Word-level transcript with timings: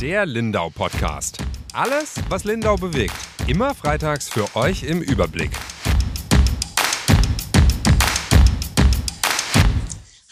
Der 0.00 0.26
Lindau 0.26 0.70
Podcast. 0.70 1.38
Alles, 1.72 2.14
was 2.28 2.44
Lindau 2.44 2.76
bewegt. 2.76 3.16
Immer 3.48 3.74
freitags 3.74 4.28
für 4.28 4.54
euch 4.54 4.84
im 4.84 5.02
Überblick. 5.02 5.50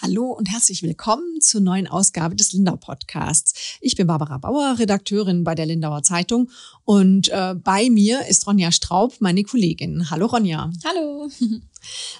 Hallo 0.01 0.31
und 0.31 0.49
herzlich 0.49 0.85
willkommen 0.85 1.41
zur 1.41 1.63
neuen 1.63 1.89
Ausgabe 1.89 2.37
des 2.37 2.53
Lindau 2.53 2.77
Podcasts. 2.77 3.79
Ich 3.81 3.97
bin 3.97 4.07
Barbara 4.07 4.39
Bauer, 4.39 4.77
Redakteurin 4.79 5.43
bei 5.43 5.57
der 5.57 5.67
Lindauer 5.67 6.05
Zeitung 6.05 6.49
und 6.85 7.29
äh, 7.31 7.57
bei 7.57 7.91
mir 7.91 8.25
ist 8.29 8.47
Ronja 8.47 8.71
Straub, 8.71 9.17
meine 9.19 9.43
Kollegin. 9.43 10.11
Hallo 10.11 10.27
Ronja. 10.27 10.71
Hallo. 10.85 11.29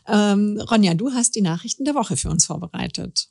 Ähm, 0.07 0.63
Ronja, 0.71 0.95
du 0.95 1.11
hast 1.11 1.35
die 1.35 1.41
Nachrichten 1.41 1.85
der 1.85 1.97
Woche 1.97 2.17
für 2.17 2.31
uns 2.31 2.47
vorbereitet. 2.47 3.29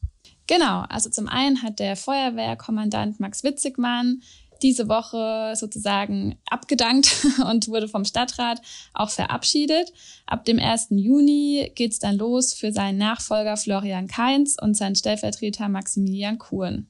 Genau, 0.48 0.84
also 0.90 1.09
zum 1.09 1.27
einen 1.27 1.63
hat 1.63 1.80
der 1.80 1.95
Feuerwehrkommandant 1.95 3.20
Max 3.20 3.44
Witzigmann 3.44 4.22
diese 4.62 4.88
Woche 4.88 5.54
sozusagen 5.55 6.38
abgedankt 6.49 7.26
und 7.49 7.68
wurde 7.68 7.88
vom 7.88 8.05
Stadtrat 8.05 8.62
auch 8.94 9.09
verabschiedet. 9.09 9.91
Ab 10.26 10.45
dem 10.45 10.59
1. 10.59 10.88
Juni 10.91 11.71
geht's 11.76 11.99
dann 11.99 12.18
los 12.18 12.54
für 12.54 12.71
seinen 12.71 12.98
Nachfolger 12.98 13.58
Florian 13.58 14.08
Kainz 14.08 14.55
und 14.62 14.76
seinen 14.76 14.95
Stellvertreter 14.95 15.68
Maximilian 15.68 16.38
Kuhn. 16.38 16.88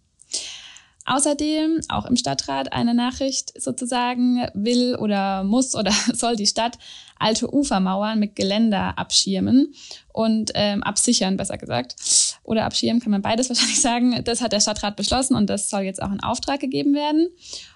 Außerdem, 1.06 1.82
auch 1.88 2.06
im 2.06 2.16
Stadtrat, 2.16 2.74
eine 2.74 2.96
Nachricht 2.96 3.54
sozusagen, 3.62 4.48
will 4.56 4.96
oder 4.96 5.44
muss 5.44 5.76
oder 5.76 5.92
soll 6.14 6.36
die 6.36 6.48
Stadt 6.48 6.78
alte 7.18 7.54
Ufermauern 7.54 8.20
mit 8.20 8.36
Geländer 8.36 8.98
abschirmen 8.98 9.74
und 10.12 10.52
ähm, 10.56 10.84
absichern, 10.84 11.38
besser 11.38 11.58
gesagt. 11.58 11.96
Oder 12.44 12.66
abschirmen 12.66 13.02
kann 13.02 13.12
man 13.12 13.22
beides 13.22 13.50
wahrscheinlich 13.50 13.82
sagen. 13.82 14.24
Das 14.24 14.42
hat 14.42 14.52
der 14.52 14.60
Stadtrat 14.60 14.96
beschlossen 14.96 15.36
und 15.36 15.50
das 15.50 15.70
soll 15.70 15.82
jetzt 15.82 16.02
auch 16.02 16.12
in 16.12 16.22
Auftrag 16.22 16.60
gegeben 16.60 16.96
werden. 16.96 17.30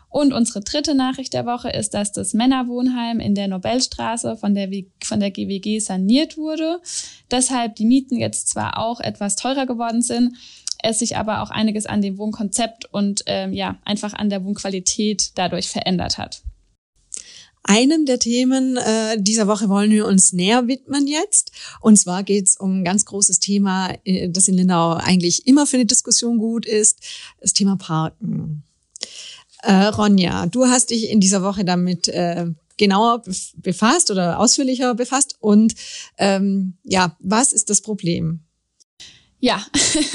Und 0.10 0.34
unsere 0.34 0.62
dritte 0.62 0.96
Nachricht 0.96 1.34
der 1.34 1.46
Woche 1.46 1.70
ist, 1.70 1.94
dass 1.94 2.12
das 2.12 2.34
Männerwohnheim 2.34 3.20
in 3.20 3.36
der 3.36 3.48
Nobelstraße 3.48 4.38
von 4.38 4.56
der, 4.56 4.70
von 5.04 5.20
der 5.20 5.30
GWG 5.30 5.80
saniert 5.80 6.36
wurde. 6.36 6.82
Deshalb 7.30 7.76
die 7.76 7.86
Mieten 7.86 8.18
jetzt 8.18 8.50
zwar 8.50 8.80
auch 8.80 9.00
etwas 9.00 9.36
teurer 9.36 9.68
geworden 9.68 10.02
sind, 10.02 10.36
es 10.84 11.00
sich 11.00 11.18
aber 11.18 11.42
auch 11.42 11.50
einiges 11.50 11.86
an 11.86 12.02
dem 12.02 12.18
Wohnkonzept 12.18 12.86
und 12.92 13.24
ähm, 13.26 13.54
ja, 13.54 13.78
einfach 13.86 14.14
an 14.14 14.30
der 14.30 14.44
Wohnqualität 14.44 15.32
dadurch 15.36 15.70
verändert 15.70 16.18
hat. 16.18 16.42
Einem 17.64 18.06
der 18.06 18.20
Themen 18.20 18.78
äh, 18.78 19.22
dieser 19.22 19.48
Woche 19.48 19.70
wollen 19.70 19.92
wir 19.92 20.08
uns 20.08 20.32
näher 20.32 20.68
widmen 20.68 21.08
jetzt. 21.08 21.52
Und 21.82 21.98
zwar 21.98 22.24
geht 22.24 22.48
es 22.48 22.58
um 22.58 22.80
ein 22.80 22.86
ganz 22.86 23.06
großes 23.06 23.40
Thema, 23.40 23.94
äh, 24.06 24.30
das 24.30 24.48
in 24.48 24.56
Lindau 24.56 24.94
eigentlich 24.94 25.46
immer 25.46 25.68
für 25.68 25.78
eine 25.78 25.86
Diskussion 25.86 26.38
gut 26.38 26.66
ist, 26.66 27.00
das 27.42 27.54
Thema 27.54 27.76
Parken. 27.76 28.64
Äh, 29.62 29.86
Ronja, 29.88 30.46
du 30.46 30.66
hast 30.66 30.90
dich 30.90 31.10
in 31.10 31.20
dieser 31.20 31.44
Woche 31.44 31.66
damit 31.66 32.08
äh, 32.08 32.48
genauer 32.78 33.22
befasst 33.58 34.10
oder 34.10 34.40
ausführlicher 34.40 34.96
befasst. 34.96 35.36
Und 35.40 35.76
ähm, 36.18 36.78
ja, 36.84 37.18
was 37.20 37.54
ist 37.54 37.70
das 37.70 37.82
Problem? 37.82 38.40
Ja, 39.40 39.66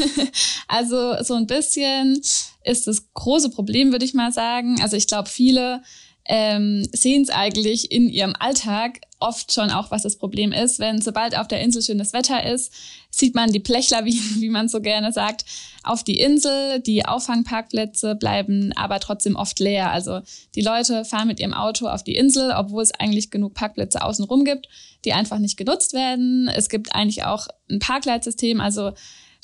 also 0.68 1.22
so 1.22 1.34
ein 1.34 1.46
bisschen 1.46 2.20
ist 2.64 2.86
das 2.86 3.12
große 3.14 3.50
Problem, 3.50 3.92
würde 3.92 4.04
ich 4.04 4.14
mal 4.14 4.32
sagen. 4.32 4.80
Also 4.82 4.96
ich 4.96 5.06
glaube, 5.06 5.28
viele 5.28 5.82
ähm, 6.26 6.86
sehen 6.92 7.22
es 7.22 7.30
eigentlich 7.30 7.90
in 7.90 8.08
ihrem 8.08 8.34
Alltag 8.38 9.00
oft 9.24 9.52
schon 9.52 9.70
auch, 9.70 9.90
was 9.90 10.02
das 10.02 10.16
Problem 10.16 10.52
ist. 10.52 10.78
Wenn 10.78 11.00
sobald 11.00 11.36
auf 11.36 11.48
der 11.48 11.60
Insel 11.60 11.82
schönes 11.82 12.12
Wetter 12.12 12.44
ist, 12.44 12.72
sieht 13.10 13.34
man 13.34 13.50
die 13.50 13.58
Blechlawinen, 13.58 14.36
wie 14.40 14.50
man 14.50 14.68
so 14.68 14.80
gerne 14.80 15.12
sagt, 15.12 15.44
auf 15.82 16.04
die 16.04 16.18
Insel. 16.18 16.80
Die 16.80 17.06
Auffangparkplätze 17.06 18.14
bleiben 18.14 18.72
aber 18.76 19.00
trotzdem 19.00 19.36
oft 19.36 19.58
leer. 19.58 19.90
Also 19.90 20.20
die 20.54 20.62
Leute 20.62 21.04
fahren 21.04 21.28
mit 21.28 21.40
ihrem 21.40 21.54
Auto 21.54 21.88
auf 21.88 22.04
die 22.04 22.16
Insel, 22.16 22.52
obwohl 22.56 22.82
es 22.82 22.92
eigentlich 22.92 23.30
genug 23.30 23.54
Parkplätze 23.54 24.02
außenrum 24.02 24.44
gibt, 24.44 24.68
die 25.04 25.12
einfach 25.12 25.38
nicht 25.38 25.56
genutzt 25.56 25.94
werden. 25.94 26.48
Es 26.54 26.68
gibt 26.68 26.94
eigentlich 26.94 27.24
auch 27.24 27.48
ein 27.70 27.78
Parkleitsystem, 27.78 28.60
also 28.60 28.92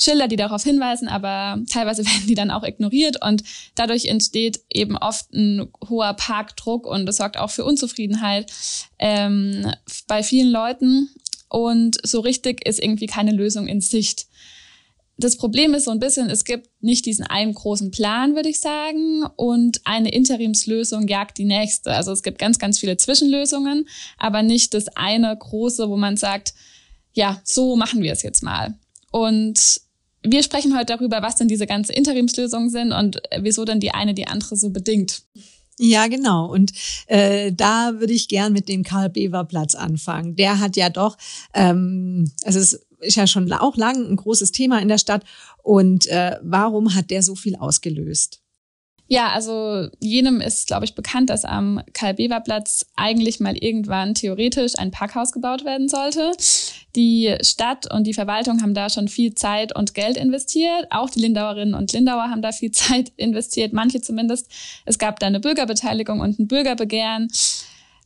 Schilder, 0.01 0.29
die 0.29 0.37
darauf 0.37 0.63
hinweisen, 0.63 1.09
aber 1.09 1.63
teilweise 1.69 2.05
werden 2.07 2.27
die 2.27 2.35
dann 2.35 2.51
auch 2.51 2.65
ignoriert 2.65 3.25
und 3.25 3.43
dadurch 3.75 4.07
entsteht 4.07 4.61
eben 4.73 4.97
oft 4.97 5.33
ein 5.33 5.69
hoher 5.89 6.15
Parkdruck 6.15 6.87
und 6.87 7.07
das 7.07 7.19
sorgt 7.19 7.37
auch 7.37 7.51
für 7.51 7.65
Unzufriedenheit 7.65 8.51
ähm, 8.99 9.71
bei 10.07 10.23
vielen 10.23 10.51
Leuten 10.51 11.11
und 11.49 11.99
so 12.07 12.21
richtig 12.21 12.67
ist 12.67 12.81
irgendwie 12.81 13.07
keine 13.07 13.33
Lösung 13.33 13.67
in 13.67 13.81
Sicht. 13.81 14.27
Das 15.19 15.37
Problem 15.37 15.75
ist 15.75 15.85
so 15.85 15.91
ein 15.91 15.99
bisschen, 15.99 16.31
es 16.31 16.45
gibt 16.45 16.71
nicht 16.81 17.05
diesen 17.05 17.27
einen 17.27 17.53
großen 17.53 17.91
Plan, 17.91 18.35
würde 18.37 18.49
ich 18.49 18.61
sagen, 18.61 19.25
und 19.37 19.83
eine 19.85 20.11
Interimslösung 20.13 21.09
jagt 21.09 21.37
die 21.37 21.45
nächste. 21.45 21.93
Also 21.93 22.13
es 22.13 22.23
gibt 22.23 22.39
ganz, 22.39 22.59
ganz 22.59 22.79
viele 22.79 22.97
Zwischenlösungen, 22.97 23.87
aber 24.17 24.43
nicht 24.43 24.73
das 24.73 24.89
eine 24.97 25.37
große, 25.37 25.91
wo 25.91 25.99
man 25.99 26.17
sagt, 26.17 26.55
ja, 27.13 27.43
so 27.45 27.77
machen 27.77 28.03
wir 28.03 28.13
es 28.13 28.23
jetzt 28.23 28.43
mal. 28.43 28.79
Und 29.11 29.83
wir 30.23 30.43
sprechen 30.43 30.77
heute 30.77 30.97
darüber, 30.97 31.23
was 31.23 31.37
denn 31.37 31.49
diese 31.49 31.67
ganze 31.67 31.93
Interimslösungen 31.93 32.71
sind 32.71 32.93
und 32.93 33.21
wieso 33.41 33.65
dann 33.65 33.81
die 33.81 33.93
eine 33.93 34.15
die 34.15 34.27
andere 34.27 34.57
so 34.57 34.71
bedingt. 34.71 35.23
Ja, 35.83 36.09
genau. 36.09 36.53
Und 36.53 36.73
äh, 37.07 37.53
da 37.53 38.01
würde 38.01 38.13
ich 38.13 38.29
gern 38.29 38.53
mit 38.53 38.69
dem 38.69 38.83
Karl-Bever-Platz 38.83 39.75
anfangen. 39.75 40.37
Der 40.37 40.61
hat 40.61 40.77
ja 40.77 40.91
doch, 40.91 41.17
ähm, 41.55 42.31
also 42.45 42.59
es 42.59 42.87
ist 43.01 43.17
ja 43.17 43.27
schon 43.27 43.51
auch 43.51 43.79
lang 43.79 43.97
ein 44.11 44.17
großes 44.17 44.53
Thema 44.53 44.81
in 44.83 44.89
der 44.89 44.99
Stadt. 44.99 45.25
Und 45.63 46.07
äh, 46.09 46.37
warum 46.43 46.95
hat 46.95 47.11
der 47.11 47.23
so 47.23 47.35
viel 47.35 47.57
ausgelöst? 47.57 48.43
Ja, 49.13 49.33
also 49.33 49.89
jenem 49.99 50.41
ist, 50.41 50.69
glaube 50.69 50.85
ich, 50.85 50.95
bekannt, 50.95 51.31
dass 51.31 51.45
am 51.45 51.83
Karl-Bever-Platz 51.95 52.87
eigentlich 52.95 53.41
mal 53.41 53.57
irgendwann 53.57 54.15
theoretisch 54.15 54.79
ein 54.79 54.93
Parkhaus 54.93 55.33
gebaut 55.33 55.65
werden 55.65 55.89
sollte. 55.89 56.31
Die 56.95 57.35
Stadt 57.43 57.93
und 57.93 58.07
die 58.07 58.15
Verwaltung 58.15 58.63
haben 58.63 58.73
da 58.73 58.89
schon 58.89 59.09
viel 59.09 59.35
Zeit 59.35 59.75
und 59.75 59.95
Geld 59.95 60.17
investiert. 60.17 60.87
Auch 60.91 61.11
die 61.11 61.19
Lindauerinnen 61.19 61.75
und 61.75 61.93
Lindauer 61.93 62.31
haben 62.31 62.41
da 62.41 62.53
viel 62.53 62.71
Zeit 62.71 63.11
investiert, 63.17 63.73
manche 63.73 64.01
zumindest. 64.01 64.49
Es 64.85 64.97
gab 64.97 65.19
da 65.19 65.27
eine 65.27 65.41
Bürgerbeteiligung 65.41 66.21
und 66.21 66.39
ein 66.39 66.47
Bürgerbegehren. 66.47 67.33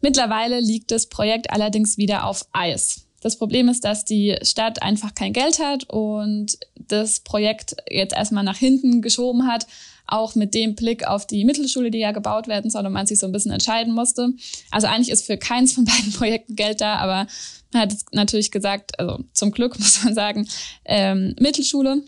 Mittlerweile 0.00 0.59
liegt 0.59 0.91
das 0.91 1.10
Projekt 1.10 1.50
allerdings 1.50 1.98
wieder 1.98 2.25
auf 2.25 2.47
Eis. 2.54 3.04
Das 3.20 3.37
Problem 3.37 3.69
ist, 3.69 3.84
dass 3.84 4.06
die 4.06 4.38
Stadt 4.41 4.82
einfach 4.82 5.14
kein 5.14 5.34
Geld 5.34 5.59
hat 5.59 5.84
und 5.84 6.56
das 6.88 7.20
Projekt 7.20 7.76
jetzt 7.91 8.16
erstmal 8.16 8.44
nach 8.44 8.56
hinten 8.56 9.03
geschoben 9.03 9.47
hat 9.47 9.66
auch 10.06 10.34
mit 10.34 10.54
dem 10.54 10.75
Blick 10.75 11.06
auf 11.06 11.26
die 11.26 11.44
Mittelschule, 11.44 11.91
die 11.91 11.98
ja 11.98 12.12
gebaut 12.12 12.48
werden 12.48 12.70
soll 12.70 12.87
und 12.87 12.92
man 12.92 13.06
sich 13.06 13.19
so 13.19 13.26
ein 13.26 13.32
bisschen 13.32 13.53
entscheiden 13.53 13.94
musste. 13.94 14.31
Also 14.70 14.87
eigentlich 14.87 15.10
ist 15.10 15.26
für 15.26 15.37
keins 15.37 15.72
von 15.72 15.84
beiden 15.84 16.12
Projekten 16.12 16.56
Geld 16.56 16.81
da, 16.81 16.97
aber 16.97 17.26
man 17.72 17.82
hat 17.82 17.94
natürlich 18.12 18.50
gesagt, 18.50 18.98
also 18.98 19.25
zum 19.32 19.50
Glück 19.50 19.78
muss 19.78 20.04
man 20.04 20.14
sagen, 20.14 20.48
ähm, 20.84 21.34
Mittelschule 21.38 22.03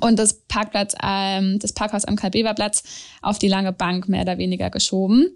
und 0.00 0.18
das 0.18 0.40
Parkplatz, 0.48 0.94
ähm, 1.02 1.58
das 1.60 1.72
Parkhaus 1.72 2.04
am 2.04 2.16
Karl-Bever-Platz 2.16 2.82
auf 3.22 3.38
die 3.38 3.48
lange 3.48 3.72
Bank 3.72 4.08
mehr 4.08 4.22
oder 4.22 4.38
weniger 4.38 4.70
geschoben. 4.70 5.30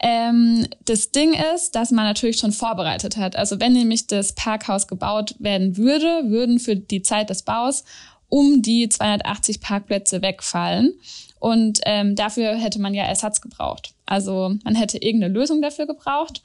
Ähm, 0.00 0.66
das 0.84 1.12
Ding 1.12 1.34
ist, 1.54 1.74
dass 1.74 1.90
man 1.90 2.04
natürlich 2.04 2.36
schon 2.38 2.52
vorbereitet 2.52 3.16
hat. 3.16 3.36
Also 3.36 3.60
wenn 3.60 3.72
nämlich 3.72 4.06
das 4.06 4.34
Parkhaus 4.34 4.86
gebaut 4.86 5.34
werden 5.38 5.76
würde, 5.76 6.24
würden 6.28 6.58
für 6.58 6.76
die 6.76 7.02
Zeit 7.02 7.30
des 7.30 7.42
Baus 7.42 7.84
um 8.34 8.62
die 8.62 8.88
280 8.88 9.60
Parkplätze 9.60 10.20
wegfallen. 10.20 10.94
Und 11.38 11.80
ähm, 11.86 12.16
dafür 12.16 12.56
hätte 12.56 12.80
man 12.80 12.92
ja 12.92 13.04
Ersatz 13.04 13.40
gebraucht. 13.40 13.94
Also 14.06 14.56
man 14.64 14.74
hätte 14.74 14.98
irgendeine 14.98 15.32
Lösung 15.32 15.62
dafür 15.62 15.86
gebraucht 15.86 16.42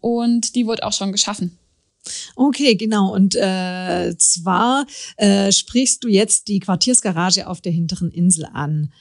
und 0.00 0.54
die 0.54 0.68
wurde 0.68 0.84
auch 0.84 0.92
schon 0.92 1.10
geschaffen. 1.10 1.58
Okay, 2.36 2.76
genau. 2.76 3.12
Und 3.12 3.34
äh, 3.34 4.14
zwar 4.18 4.86
äh, 5.16 5.50
sprichst 5.50 6.04
du 6.04 6.08
jetzt 6.08 6.46
die 6.46 6.60
Quartiersgarage 6.60 7.48
auf 7.48 7.60
der 7.60 7.72
hinteren 7.72 8.12
Insel 8.12 8.46
an. 8.46 8.92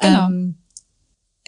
Genau. 0.00 0.28
Ähm, 0.28 0.58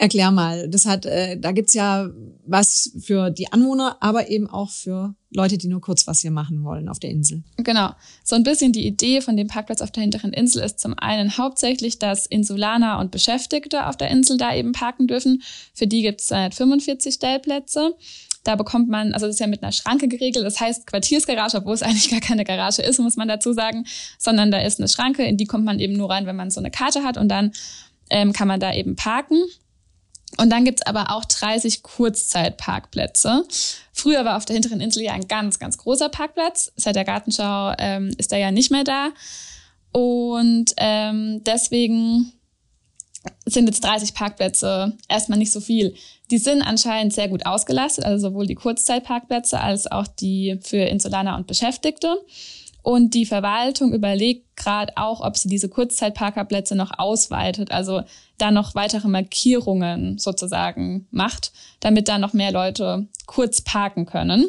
Erklär 0.00 0.30
mal, 0.30 0.66
das 0.70 0.86
hat, 0.86 1.04
äh, 1.04 1.38
da 1.38 1.52
gibt's 1.52 1.74
ja 1.74 2.08
was 2.46 2.90
für 3.02 3.28
die 3.28 3.52
Anwohner, 3.52 3.98
aber 4.00 4.30
eben 4.30 4.48
auch 4.48 4.70
für 4.70 5.14
Leute, 5.28 5.58
die 5.58 5.68
nur 5.68 5.82
kurz 5.82 6.06
was 6.06 6.22
hier 6.22 6.30
machen 6.30 6.64
wollen 6.64 6.88
auf 6.88 6.98
der 6.98 7.10
Insel. 7.10 7.44
Genau. 7.58 7.90
So 8.24 8.34
ein 8.34 8.42
bisschen 8.42 8.72
die 8.72 8.86
Idee 8.86 9.20
von 9.20 9.36
dem 9.36 9.46
Parkplatz 9.46 9.82
auf 9.82 9.90
der 9.90 10.00
hinteren 10.00 10.32
Insel 10.32 10.62
ist 10.62 10.80
zum 10.80 10.98
einen 10.98 11.36
hauptsächlich, 11.36 11.98
dass 11.98 12.24
Insulaner 12.24 12.98
und 12.98 13.10
Beschäftigte 13.10 13.88
auf 13.88 13.98
der 13.98 14.08
Insel 14.08 14.38
da 14.38 14.54
eben 14.54 14.72
parken 14.72 15.06
dürfen. 15.06 15.42
Für 15.74 15.86
die 15.86 16.00
gibt's 16.00 16.28
45 16.28 17.16
Stellplätze. 17.16 17.94
Da 18.42 18.56
bekommt 18.56 18.88
man, 18.88 19.12
also 19.12 19.26
das 19.26 19.34
ist 19.34 19.40
ja 19.40 19.48
mit 19.48 19.62
einer 19.62 19.72
Schranke 19.72 20.08
geregelt, 20.08 20.46
das 20.46 20.60
heißt 20.60 20.86
Quartiersgarage, 20.86 21.58
obwohl 21.58 21.74
es 21.74 21.82
eigentlich 21.82 22.08
gar 22.08 22.20
keine 22.20 22.44
Garage 22.44 22.80
ist, 22.80 22.98
muss 23.00 23.16
man 23.16 23.28
dazu 23.28 23.52
sagen, 23.52 23.84
sondern 24.18 24.50
da 24.50 24.62
ist 24.62 24.80
eine 24.80 24.88
Schranke, 24.88 25.24
in 25.24 25.36
die 25.36 25.44
kommt 25.44 25.66
man 25.66 25.78
eben 25.78 25.92
nur 25.92 26.08
rein, 26.08 26.24
wenn 26.24 26.36
man 26.36 26.50
so 26.50 26.58
eine 26.58 26.70
Karte 26.70 27.02
hat 27.02 27.18
und 27.18 27.28
dann 27.28 27.52
ähm, 28.08 28.32
kann 28.32 28.48
man 28.48 28.60
da 28.60 28.72
eben 28.72 28.96
parken. 28.96 29.36
Und 30.36 30.50
dann 30.50 30.64
gibt's 30.64 30.82
aber 30.82 31.10
auch 31.10 31.24
30 31.24 31.82
Kurzzeitparkplätze. 31.82 33.44
Früher 33.92 34.24
war 34.24 34.36
auf 34.36 34.44
der 34.44 34.54
hinteren 34.54 34.80
Insel 34.80 35.02
ja 35.02 35.12
ein 35.12 35.28
ganz, 35.28 35.58
ganz 35.58 35.76
großer 35.76 36.08
Parkplatz. 36.08 36.72
Seit 36.76 36.96
der 36.96 37.04
Gartenschau 37.04 37.74
ähm, 37.78 38.14
ist 38.16 38.32
er 38.32 38.38
ja 38.38 38.50
nicht 38.50 38.70
mehr 38.70 38.84
da. 38.84 39.10
Und 39.92 40.72
ähm, 40.76 41.42
deswegen 41.44 42.32
sind 43.44 43.66
jetzt 43.66 43.84
30 43.84 44.14
Parkplätze 44.14 44.96
erstmal 45.08 45.38
nicht 45.38 45.52
so 45.52 45.60
viel. 45.60 45.94
Die 46.30 46.38
sind 46.38 46.62
anscheinend 46.62 47.12
sehr 47.12 47.28
gut 47.28 47.44
ausgelastet, 47.44 48.04
also 48.04 48.28
sowohl 48.28 48.46
die 48.46 48.54
Kurzzeitparkplätze 48.54 49.60
als 49.60 49.90
auch 49.90 50.06
die 50.06 50.58
für 50.62 50.78
Insulaner 50.78 51.36
und 51.36 51.46
Beschäftigte. 51.46 52.16
Und 52.82 53.14
die 53.14 53.26
Verwaltung 53.26 53.92
überlegt 53.92 54.56
gerade 54.56 54.96
auch, 54.96 55.20
ob 55.20 55.36
sie 55.36 55.48
diese 55.48 55.68
Kurzzeitparkerplätze 55.68 56.74
noch 56.74 56.98
ausweitet, 56.98 57.70
also 57.70 58.02
da 58.38 58.50
noch 58.50 58.74
weitere 58.74 59.08
Markierungen 59.08 60.18
sozusagen 60.18 61.06
macht, 61.10 61.52
damit 61.80 62.08
da 62.08 62.18
noch 62.18 62.32
mehr 62.32 62.52
Leute 62.52 63.06
kurz 63.26 63.60
parken 63.60 64.06
können, 64.06 64.48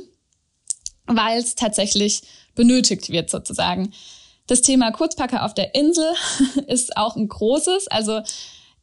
weil 1.07 1.39
es 1.39 1.55
tatsächlich 1.55 2.21
benötigt 2.55 3.09
wird 3.09 3.29
sozusagen. 3.29 3.91
Das 4.47 4.61
Thema 4.61 4.91
Kurzparker 4.91 5.45
auf 5.45 5.53
der 5.53 5.75
Insel 5.75 6.11
ist 6.67 6.97
auch 6.97 7.15
ein 7.15 7.27
großes. 7.27 7.87
Also 7.87 8.21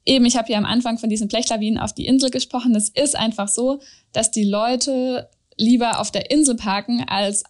eben, 0.05 0.25
ich 0.25 0.37
habe 0.37 0.50
ja 0.50 0.59
am 0.59 0.65
Anfang 0.65 0.99
von 0.99 1.11
diesen 1.11 1.29
Blechlawinen 1.29 1.79
auf 1.79 1.95
die 1.95 2.06
Insel 2.06 2.31
gesprochen. 2.31 2.75
Es 2.75 2.89
ist 2.89 3.17
einfach 3.17 3.49
so, 3.49 3.81
dass 4.12 4.31
die 4.31 4.45
Leute 4.45 5.29
lieber 5.56 6.00
auf 6.00 6.11
der 6.11 6.31
Insel 6.31 6.55
parken 6.55 7.05
als 7.09 7.45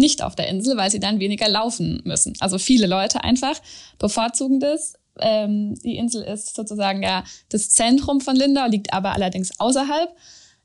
nicht 0.00 0.22
auf 0.22 0.34
der 0.34 0.48
Insel, 0.48 0.76
weil 0.76 0.90
sie 0.90 0.98
dann 0.98 1.20
weniger 1.20 1.48
laufen 1.48 2.02
müssen. 2.04 2.34
Also 2.40 2.58
viele 2.58 2.86
Leute 2.86 3.22
einfach 3.22 3.60
bevorzugen 3.98 4.58
das. 4.58 4.94
Ähm, 5.20 5.74
die 5.82 5.96
Insel 5.96 6.22
ist 6.22 6.54
sozusagen 6.54 7.02
ja 7.02 7.24
das 7.50 7.70
Zentrum 7.70 8.20
von 8.20 8.34
Lindau, 8.34 8.66
liegt 8.66 8.92
aber 8.92 9.12
allerdings 9.12 9.60
außerhalb 9.60 10.10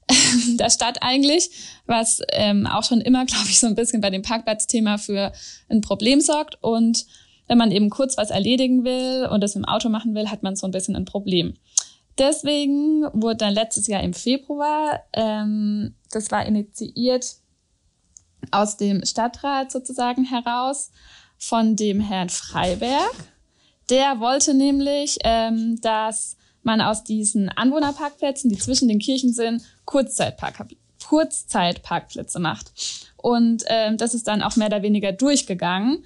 der 0.59 0.69
Stadt 0.69 0.99
eigentlich, 1.01 1.49
was 1.85 2.21
ähm, 2.31 2.65
auch 2.65 2.83
schon 2.83 3.01
immer, 3.01 3.25
glaube 3.25 3.47
ich, 3.49 3.59
so 3.59 3.67
ein 3.67 3.75
bisschen 3.75 4.01
bei 4.01 4.09
dem 4.09 4.21
Parkplatzthema 4.21 4.97
für 4.97 5.31
ein 5.69 5.81
Problem 5.81 6.21
sorgt. 6.21 6.57
Und 6.63 7.05
wenn 7.47 7.57
man 7.57 7.71
eben 7.71 7.89
kurz 7.89 8.17
was 8.17 8.31
erledigen 8.31 8.83
will 8.83 9.27
und 9.31 9.41
das 9.41 9.55
im 9.55 9.65
Auto 9.65 9.89
machen 9.89 10.15
will, 10.15 10.29
hat 10.29 10.43
man 10.43 10.55
so 10.55 10.65
ein 10.65 10.71
bisschen 10.71 10.95
ein 10.95 11.05
Problem. 11.05 11.55
Deswegen 12.17 13.03
wurde 13.13 13.37
dann 13.37 13.53
letztes 13.53 13.87
Jahr 13.87 14.01
im 14.01 14.13
Februar, 14.13 15.01
ähm, 15.13 15.95
das 16.11 16.31
war 16.31 16.45
initiiert 16.45 17.35
aus 18.51 18.77
dem 18.77 19.05
Stadtrat 19.05 19.71
sozusagen 19.71 20.23
heraus 20.23 20.91
von 21.37 21.75
dem 21.75 21.99
Herrn 21.99 22.29
Freiberg. 22.29 23.13
Der 23.89 24.19
wollte 24.19 24.53
nämlich, 24.53 25.17
ähm, 25.23 25.79
dass 25.81 26.37
man 26.63 26.81
aus 26.81 27.03
diesen 27.03 27.49
Anwohnerparkplätzen, 27.49 28.49
die 28.49 28.57
zwischen 28.57 28.87
den 28.87 28.99
Kirchen 28.99 29.33
sind, 29.33 29.61
Kurzzeitpark 29.85 30.65
Kurzzeitparkplätze 31.05 32.39
macht. 32.39 32.71
Und 33.17 33.63
ähm, 33.67 33.97
das 33.97 34.15
ist 34.15 34.27
dann 34.27 34.41
auch 34.41 34.55
mehr 34.55 34.67
oder 34.67 34.81
weniger 34.81 35.11
durchgegangen. 35.11 36.03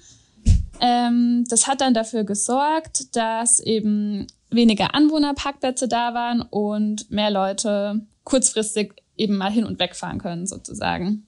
Ähm, 0.80 1.44
das 1.48 1.66
hat 1.66 1.80
dann 1.80 1.94
dafür 1.94 2.24
gesorgt, 2.24 3.16
dass 3.16 3.60
eben 3.60 4.26
weniger 4.50 4.94
Anwohnerparkplätze 4.94 5.88
da 5.88 6.12
waren 6.12 6.42
und 6.42 7.10
mehr 7.10 7.30
Leute 7.30 8.06
kurzfristig 8.24 8.94
eben 9.16 9.36
mal 9.36 9.50
hin 9.50 9.64
und 9.64 9.78
wegfahren 9.78 10.18
können 10.18 10.46
sozusagen. 10.46 11.26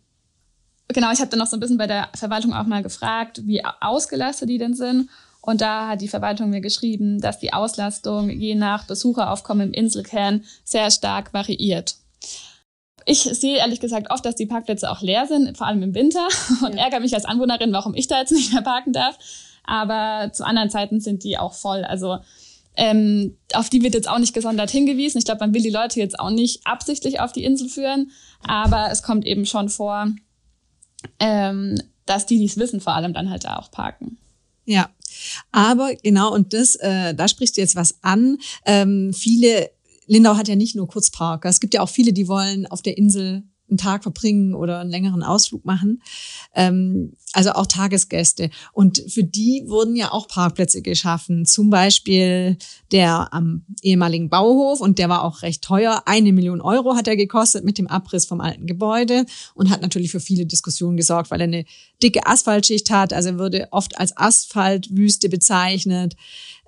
Genau, 0.93 1.13
ich 1.13 1.21
habe 1.21 1.31
dann 1.31 1.39
noch 1.39 1.47
so 1.47 1.57
ein 1.57 1.61
bisschen 1.61 1.79
bei 1.79 1.87
der 1.87 2.09
Verwaltung 2.15 2.53
auch 2.53 2.67
mal 2.67 2.83
gefragt, 2.83 3.43
wie 3.47 3.63
ausgelastet 3.81 4.49
die 4.49 4.59
denn 4.59 4.75
sind. 4.75 5.09
Und 5.41 5.61
da 5.61 5.89
hat 5.89 6.01
die 6.01 6.09
Verwaltung 6.09 6.51
mir 6.51 6.61
geschrieben, 6.61 7.21
dass 7.21 7.41
die 7.41 7.53
Auslastung 7.53 8.31
je 8.31 8.55
nach 8.55 8.87
Besucheraufkommen 8.87 9.69
im 9.69 9.75
Inselkern 9.75 10.45
sehr 10.65 10.91
stark 10.91 11.35
variiert. 11.35 11.97
Ich 13.07 13.23
sehe 13.23 13.59
ehrlich 13.59 13.81
gesagt 13.81 14.11
oft, 14.11 14.25
dass 14.25 14.37
die 14.37 14.47
Parkplätze 14.47 14.89
auch 14.89 15.03
leer 15.03 15.27
sind, 15.27 15.59
vor 15.59 15.67
allem 15.67 15.83
im 15.83 15.95
Winter, 15.95 16.27
und 16.65 16.75
ja. 16.75 16.85
ärgere 16.85 17.01
mich 17.01 17.15
als 17.15 17.25
Anwohnerin, 17.25 17.73
warum 17.73 17.95
ich 17.95 18.07
da 18.07 18.21
jetzt 18.21 18.31
nicht 18.31 18.53
mehr 18.53 18.63
parken 18.63 18.93
darf. 18.93 19.19
Aber 19.65 20.33
zu 20.33 20.45
anderen 20.47 20.71
Zeiten 20.71 21.01
sind 21.01 21.25
die 21.25 21.39
auch 21.39 21.55
voll. 21.55 21.85
Also 21.85 22.19
ähm, 22.77 23.37
auf 23.53 23.69
die 23.69 23.83
wird 23.83 23.95
jetzt 23.95 24.09
auch 24.09 24.19
nicht 24.19 24.35
gesondert 24.35 24.71
hingewiesen. 24.71 25.19
Ich 25.19 25.25
glaube, 25.25 25.41
man 25.41 25.55
will 25.55 25.63
die 25.63 25.71
Leute 25.71 25.99
jetzt 25.99 26.19
auch 26.19 26.31
nicht 26.31 26.67
absichtlich 26.67 27.21
auf 27.21 27.33
die 27.33 27.45
Insel 27.45 27.69
führen, 27.69 28.13
aber 28.47 28.91
es 28.91 29.03
kommt 29.03 29.27
eben 29.27 29.45
schon 29.45 29.69
vor, 29.69 30.07
ähm, 31.19 31.81
dass 32.07 32.27
die, 32.27 32.39
die 32.39 32.47
es 32.47 32.57
wissen, 32.57 32.81
vor 32.81 32.95
allem 32.95 33.13
dann 33.13 33.31
halt 33.31 33.45
da 33.45 33.57
auch 33.57 33.71
parken. 33.71 34.19
Ja, 34.65 34.91
aber 35.51 35.95
genau, 35.97 36.33
und 36.33 36.53
das, 36.53 36.77
äh, 36.77 37.15
da 37.15 37.29
sprichst 37.29 37.57
du 37.57 37.61
jetzt 37.61 37.77
was 37.77 38.03
an. 38.03 38.39
Ähm, 38.65 39.13
viele, 39.13 39.71
Lindau 40.07 40.37
hat 40.37 40.49
ja 40.49 40.57
nicht 40.57 40.77
nur 40.77 40.89
Kurzparker. 40.89 41.49
Es 41.49 41.61
gibt 41.61 41.75
ja 41.75 41.81
auch 41.81 41.89
viele, 41.89 42.13
die 42.13 42.29
wollen 42.29 42.67
auf 42.67 42.83
der 42.83 42.97
Insel 42.99 43.45
einen 43.73 43.79
Tag 43.79 44.03
verbringen 44.03 44.55
oder 44.55 44.81
einen 44.81 44.91
längeren 44.91 45.23
Ausflug 45.23 45.65
machen. 45.65 46.03
Ähm, 46.55 47.15
also 47.33 47.53
auch 47.53 47.67
Tagesgäste. 47.67 48.51
Und 48.73 49.03
für 49.09 49.25
die 49.25 49.65
wurden 49.67 49.97
ja 49.97 50.13
auch 50.13 50.29
Parkplätze 50.29 50.83
geschaffen. 50.83 51.47
Zum 51.47 51.71
Beispiel 51.71 52.59
der 52.93 53.33
am 53.33 53.65
ehemaligen 53.83 54.29
Bauhof 54.29 54.81
und 54.81 54.99
der 54.99 55.09
war 55.09 55.25
auch 55.25 55.43
recht 55.43 55.63
teuer. 55.63 56.03
Eine 56.05 56.33
Million 56.33 56.61
Euro 56.61 56.95
hat 56.95 57.09
er 57.09 57.17
gekostet 57.17 57.65
mit 57.65 57.79
dem 57.79 57.89
Abriss 57.89 58.27
vom 58.27 58.41
alten 58.41 58.67
Gebäude 58.67 59.25
und 59.55 59.71
hat 59.71 59.81
natürlich 59.81 60.11
für 60.11 60.21
viele 60.21 60.45
Diskussionen 60.45 60.97
gesorgt, 60.97 61.31
weil 61.31 61.41
er 61.41 61.45
eine 61.45 61.65
dicke 62.03 62.27
Asphaltschicht 62.27 62.91
hat. 62.91 63.13
Also 63.13 63.31
er 63.31 63.39
würde 63.39 63.69
oft 63.71 63.99
als 63.99 64.17
Asphaltwüste 64.17 65.31
bezeichnet. 65.31 66.15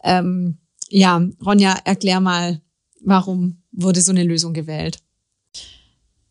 Ähm, 0.02 0.58
ja, 0.88 1.22
Ronja, 1.44 1.76
erklär 1.84 2.20
mal, 2.20 2.62
warum 3.00 3.62
wurde 3.72 4.00
so 4.00 4.12
eine 4.12 4.24
Lösung 4.24 4.54
gewählt? 4.54 5.03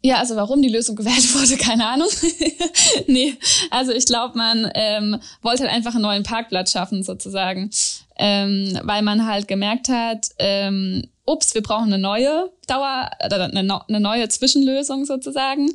Ja, 0.05 0.17
also 0.17 0.35
warum 0.35 0.61
die 0.61 0.69
Lösung 0.69 0.95
gewählt 0.97 1.33
wurde, 1.33 1.57
keine 1.57 1.87
Ahnung. 1.87 2.09
nee, 3.07 3.35
also 3.71 3.91
ich 3.91 4.05
glaube, 4.05 4.37
man 4.37 4.69
ähm, 4.75 5.19
wollte 5.41 5.63
halt 5.63 5.71
einfach 5.71 5.93
einen 5.95 6.03
neuen 6.03 6.23
Parkplatz 6.23 6.71
schaffen, 6.73 7.03
sozusagen. 7.03 7.69
Ähm, 8.17 8.77
weil 8.83 9.01
man 9.01 9.25
halt 9.25 9.47
gemerkt 9.47 9.89
hat, 9.89 10.27
ähm, 10.37 11.07
ups, 11.25 11.55
wir 11.55 11.63
brauchen 11.63 11.85
eine 11.85 11.97
neue 11.97 12.51
Dauer, 12.67 13.09
äh, 13.19 13.33
eine, 13.33 13.81
eine 13.87 13.99
neue 13.99 14.27
Zwischenlösung 14.27 15.05
sozusagen. 15.05 15.73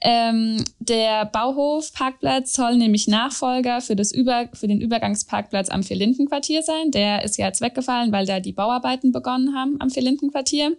Ähm, 0.00 0.64
der 0.78 1.24
Bauhof-Parkplatz 1.24 2.52
soll 2.54 2.76
nämlich 2.76 3.08
Nachfolger 3.08 3.80
für, 3.80 3.96
das 3.96 4.12
Über 4.12 4.48
für 4.52 4.68
den 4.68 4.80
Übergangsparkplatz 4.80 5.68
am 5.70 5.82
Vierlindenquartier 5.82 6.62
sein. 6.62 6.92
Der 6.92 7.24
ist 7.24 7.36
ja 7.36 7.46
jetzt 7.46 7.60
weggefallen, 7.60 8.12
weil 8.12 8.24
da 8.24 8.38
die 8.38 8.52
Bauarbeiten 8.52 9.10
begonnen 9.10 9.56
haben 9.56 9.76
am 9.80 9.90
Vierlindenquartier. 9.90 10.76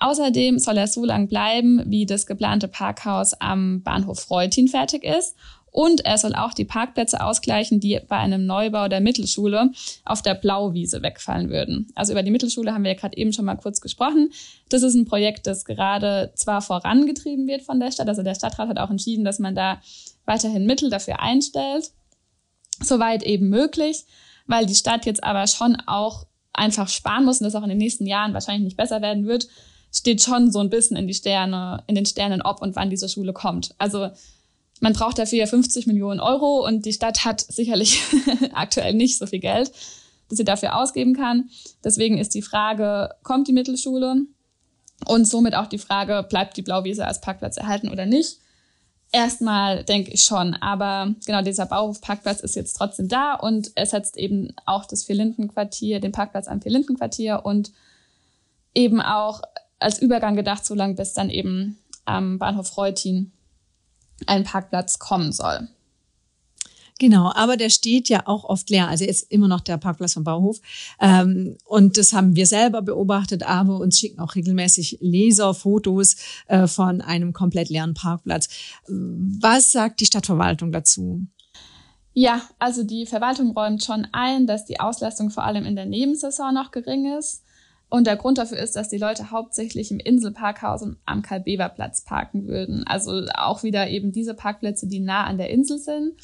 Außerdem 0.00 0.58
soll 0.58 0.78
er 0.78 0.86
so 0.86 1.04
lang 1.04 1.28
bleiben, 1.28 1.82
wie 1.86 2.06
das 2.06 2.26
geplante 2.26 2.68
Parkhaus 2.68 3.34
am 3.34 3.82
Bahnhof 3.82 4.30
Reutin 4.30 4.66
fertig 4.66 5.04
ist. 5.04 5.36
Und 5.72 6.04
er 6.04 6.18
soll 6.18 6.34
auch 6.34 6.52
die 6.52 6.64
Parkplätze 6.64 7.22
ausgleichen, 7.22 7.78
die 7.78 8.00
bei 8.08 8.16
einem 8.16 8.44
Neubau 8.44 8.88
der 8.88 9.00
Mittelschule 9.00 9.70
auf 10.04 10.20
der 10.20 10.34
Blauwiese 10.34 11.02
wegfallen 11.02 11.48
würden. 11.48 11.92
Also 11.94 12.12
über 12.12 12.24
die 12.24 12.32
Mittelschule 12.32 12.74
haben 12.74 12.82
wir 12.82 12.92
ja 12.92 12.98
gerade 12.98 13.16
eben 13.16 13.32
schon 13.32 13.44
mal 13.44 13.54
kurz 13.54 13.80
gesprochen. 13.80 14.32
Das 14.68 14.82
ist 14.82 14.94
ein 14.94 15.04
Projekt, 15.04 15.46
das 15.46 15.64
gerade 15.64 16.32
zwar 16.34 16.60
vorangetrieben 16.60 17.46
wird 17.46 17.62
von 17.62 17.78
der 17.78 17.92
Stadt. 17.92 18.08
Also 18.08 18.22
der 18.22 18.34
Stadtrat 18.34 18.68
hat 18.68 18.78
auch 18.78 18.90
entschieden, 18.90 19.24
dass 19.24 19.38
man 19.38 19.54
da 19.54 19.80
weiterhin 20.24 20.66
Mittel 20.66 20.90
dafür 20.90 21.20
einstellt. 21.20 21.92
Soweit 22.82 23.22
eben 23.22 23.48
möglich, 23.48 24.06
weil 24.46 24.66
die 24.66 24.74
Stadt 24.74 25.06
jetzt 25.06 25.22
aber 25.22 25.46
schon 25.46 25.76
auch 25.86 26.26
einfach 26.52 26.88
sparen 26.88 27.24
muss 27.24 27.40
und 27.40 27.44
das 27.44 27.54
auch 27.54 27.62
in 27.62 27.68
den 27.68 27.78
nächsten 27.78 28.06
Jahren 28.06 28.34
wahrscheinlich 28.34 28.64
nicht 28.64 28.76
besser 28.76 29.02
werden 29.02 29.26
wird, 29.26 29.46
steht 29.92 30.22
schon 30.22 30.50
so 30.50 30.60
ein 30.60 30.70
bisschen 30.70 30.96
in 30.96 31.06
die 31.06 31.14
Sterne, 31.14 31.82
in 31.86 31.94
den 31.94 32.06
Sternen, 32.06 32.42
ob 32.42 32.62
und 32.62 32.76
wann 32.76 32.90
diese 32.90 33.08
Schule 33.08 33.32
kommt. 33.32 33.74
Also 33.78 34.10
man 34.80 34.92
braucht 34.92 35.18
dafür 35.18 35.40
ja 35.40 35.46
50 35.46 35.86
Millionen 35.86 36.20
Euro 36.20 36.66
und 36.66 36.86
die 36.86 36.92
Stadt 36.92 37.24
hat 37.24 37.40
sicherlich 37.40 38.00
aktuell 38.54 38.94
nicht 38.94 39.18
so 39.18 39.26
viel 39.26 39.40
Geld, 39.40 39.70
dass 40.28 40.38
sie 40.38 40.44
dafür 40.44 40.76
ausgeben 40.76 41.14
kann. 41.14 41.50
Deswegen 41.84 42.18
ist 42.18 42.34
die 42.34 42.42
Frage, 42.42 43.10
kommt 43.22 43.48
die 43.48 43.52
Mittelschule? 43.52 44.22
Und 45.06 45.24
somit 45.24 45.54
auch 45.54 45.66
die 45.66 45.78
Frage, 45.78 46.26
bleibt 46.28 46.56
die 46.56 46.62
Blauwiese 46.62 47.06
als 47.06 47.20
Parkplatz 47.20 47.56
erhalten 47.56 47.88
oder 47.88 48.04
nicht? 48.04 48.38
Erstmal 49.12 49.82
denke 49.82 50.12
ich 50.12 50.22
schon, 50.22 50.54
aber 50.54 51.14
genau 51.26 51.42
dieser 51.42 51.66
Bauhofparkplatz 51.66 52.40
ist 52.40 52.54
jetzt 52.54 52.74
trotzdem 52.74 53.08
da 53.08 53.34
und 53.34 53.76
ersetzt 53.76 54.16
eben 54.16 54.52
auch 54.66 54.84
das 54.84 55.02
Vierlindenquartier, 55.04 56.00
den 56.00 56.12
Parkplatz 56.12 56.46
am 56.46 56.62
Vierlindenquartier 56.62 57.44
und 57.44 57.72
eben 58.72 59.00
auch 59.00 59.42
als 59.80 60.00
Übergang 60.00 60.36
gedacht, 60.36 60.64
so 60.64 60.74
lange 60.74 60.94
bis 60.94 61.14
dann 61.14 61.30
eben 61.30 61.78
am 62.04 62.38
Bahnhof 62.38 62.76
Reutin 62.76 63.32
ein 64.26 64.44
Parkplatz 64.44 64.98
kommen 64.98 65.32
soll. 65.32 65.68
Genau, 66.98 67.32
aber 67.34 67.56
der 67.56 67.70
steht 67.70 68.10
ja 68.10 68.26
auch 68.26 68.44
oft 68.44 68.68
leer. 68.68 68.88
Also 68.88 69.06
ist 69.06 69.32
immer 69.32 69.48
noch 69.48 69.62
der 69.62 69.78
Parkplatz 69.78 70.12
vom 70.12 70.22
Bauhof. 70.22 70.60
Ähm, 71.00 71.56
und 71.64 71.96
das 71.96 72.12
haben 72.12 72.36
wir 72.36 72.46
selber 72.46 72.82
beobachtet, 72.82 73.42
aber 73.42 73.78
uns 73.78 73.98
schicken 73.98 74.20
auch 74.20 74.34
regelmäßig 74.34 74.98
Leser 75.00 75.54
Fotos 75.54 76.16
äh, 76.46 76.66
von 76.66 77.00
einem 77.00 77.32
komplett 77.32 77.70
leeren 77.70 77.94
Parkplatz. 77.94 78.50
Was 78.86 79.72
sagt 79.72 80.00
die 80.00 80.06
Stadtverwaltung 80.06 80.72
dazu? 80.72 81.22
Ja, 82.12 82.42
also 82.58 82.82
die 82.82 83.06
Verwaltung 83.06 83.52
räumt 83.52 83.82
schon 83.82 84.06
ein, 84.12 84.46
dass 84.46 84.66
die 84.66 84.78
Auslastung 84.78 85.30
vor 85.30 85.44
allem 85.44 85.64
in 85.64 85.76
der 85.76 85.86
Nebensaison 85.86 86.52
noch 86.52 86.70
gering 86.70 87.16
ist. 87.18 87.44
Und 87.90 88.06
der 88.06 88.16
Grund 88.16 88.38
dafür 88.38 88.58
ist, 88.58 88.76
dass 88.76 88.88
die 88.88 88.98
Leute 88.98 89.32
hauptsächlich 89.32 89.90
im 89.90 89.98
Inselparkhaus 89.98 90.82
und 90.82 90.96
am 91.06 91.22
Karl-Bever-Platz 91.22 92.02
parken 92.04 92.46
würden. 92.46 92.86
Also 92.86 93.26
auch 93.34 93.64
wieder 93.64 93.88
eben 93.88 94.12
diese 94.12 94.34
Parkplätze, 94.34 94.86
die 94.86 95.00
nah 95.00 95.24
an 95.24 95.38
der 95.38 95.50
Insel 95.50 95.78
sind. 95.78 96.14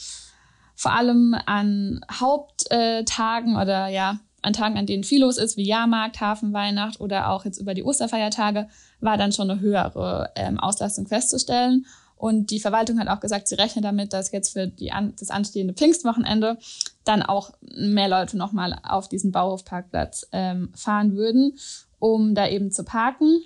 Vor 0.76 0.92
allem 0.92 1.34
an 1.46 2.00
Haupttagen 2.10 3.56
oder 3.56 3.88
ja, 3.88 4.20
an 4.42 4.52
Tagen, 4.52 4.78
an 4.78 4.86
denen 4.86 5.02
viel 5.02 5.22
los 5.22 5.38
ist, 5.38 5.56
wie 5.56 5.66
Jahrmarkt, 5.66 6.20
Hafenweihnacht 6.20 7.00
oder 7.00 7.30
auch 7.30 7.44
jetzt 7.44 7.58
über 7.58 7.74
die 7.74 7.82
Osterfeiertage, 7.82 8.68
war 9.00 9.16
dann 9.16 9.32
schon 9.32 9.50
eine 9.50 9.60
höhere 9.60 10.30
ähm, 10.36 10.60
Auslastung 10.60 11.08
festzustellen. 11.08 11.84
Und 12.16 12.50
die 12.50 12.60
Verwaltung 12.60 12.98
hat 12.98 13.08
auch 13.08 13.20
gesagt, 13.20 13.46
sie 13.46 13.56
rechnet 13.56 13.84
damit, 13.84 14.12
dass 14.12 14.32
jetzt 14.32 14.54
für 14.54 14.66
die 14.66 14.90
an, 14.90 15.12
das 15.18 15.30
anstehende 15.30 15.74
Pfingstwochenende 15.74 16.58
dann 17.04 17.22
auch 17.22 17.52
mehr 17.60 18.08
Leute 18.08 18.38
nochmal 18.38 18.78
auf 18.82 19.08
diesen 19.08 19.32
Bauhofparkplatz 19.32 20.26
ähm, 20.32 20.72
fahren 20.74 21.14
würden, 21.14 21.58
um 21.98 22.34
da 22.34 22.48
eben 22.48 22.72
zu 22.72 22.84
parken. 22.84 23.42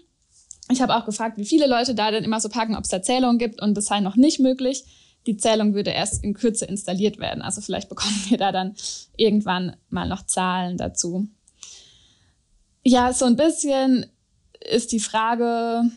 Ich 0.71 0.81
habe 0.81 0.95
auch 0.95 1.05
gefragt, 1.05 1.37
wie 1.37 1.45
viele 1.45 1.67
Leute 1.67 1.97
da 1.97 2.13
denn 2.13 2.23
immer 2.23 2.41
so 2.41 2.49
parken, 2.49 2.77
ob 2.77 2.85
es 2.85 2.91
da 2.91 3.03
Zählungen 3.03 3.39
gibt 3.39 3.61
und 3.61 3.75
das 3.75 3.87
sei 3.87 3.99
noch 3.99 4.15
nicht 4.15 4.39
möglich. 4.39 4.85
Die 5.27 5.37
Zählung 5.37 5.75
würde 5.75 5.91
erst 5.91 6.23
in 6.23 6.33
Kürze 6.33 6.65
installiert 6.65 7.19
werden. 7.19 7.43
Also 7.43 7.61
vielleicht 7.61 7.89
bekommen 7.89 8.19
wir 8.29 8.39
da 8.39 8.53
dann 8.53 8.77
irgendwann 9.17 9.77
mal 9.89 10.09
noch 10.09 10.27
Zahlen 10.27 10.77
dazu. 10.77 11.27
Ja, 12.85 13.13
so 13.13 13.25
ein 13.25 13.37
bisschen 13.37 14.07
ist 14.61 14.93
die 14.93 15.01
Frage, 15.01 15.91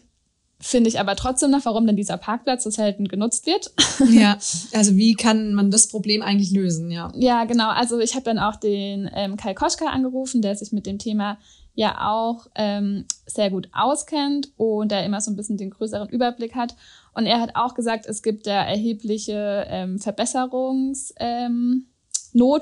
finde 0.64 0.90
ich 0.90 1.00
aber 1.00 1.16
trotzdem 1.16 1.52
noch, 1.52 1.66
warum 1.66 1.86
denn 1.86 1.98
dieser 1.98 2.18
Parkplatz 2.18 2.64
so 2.64 2.70
selten 2.70 3.08
genutzt 3.08 3.46
wird. 3.46 3.72
Ja, 4.14 4.38
also 4.74 4.96
wie 4.96 5.14
kann 5.14 5.54
man 5.54 5.72
das 5.72 5.88
Problem 5.88 6.22
eigentlich 6.22 6.52
lösen, 6.52 6.90
ja. 6.92 7.12
Ja, 7.16 7.46
genau. 7.46 7.70
Also 7.70 8.00
ich 8.00 8.16
habe 8.16 8.24
dann 8.24 8.40
auch 8.40 8.56
den 8.56 9.10
ähm, 9.14 9.38
Kai 9.38 9.54
Koschka 9.54 9.86
angerufen, 9.86 10.42
der 10.42 10.56
sich 10.56 10.72
mit 10.72 10.86
dem 10.86 11.00
Thema 11.00 11.38
ja 11.76 12.12
auch 12.12 12.48
ähm, 12.56 13.06
sehr 13.26 13.50
gut 13.50 13.70
auskennt 13.74 14.52
und 14.58 14.92
der 14.92 15.06
immer 15.06 15.22
so 15.22 15.32
ein 15.32 15.36
bisschen 15.36 15.58
den 15.58 15.72
größeren 15.72 16.10
Überblick 16.10 16.56
hat. 16.56 16.76
Und 17.14 17.26
er 17.26 17.40
hat 17.40 17.56
auch 17.56 17.74
gesagt, 17.74 18.06
es 18.06 18.22
gibt 18.22 18.48
da 18.48 18.64
erhebliche 18.64 19.66
ähm, 19.70 20.00
Verbesserungsnot. 20.00 21.16
Ähm, 21.20 21.86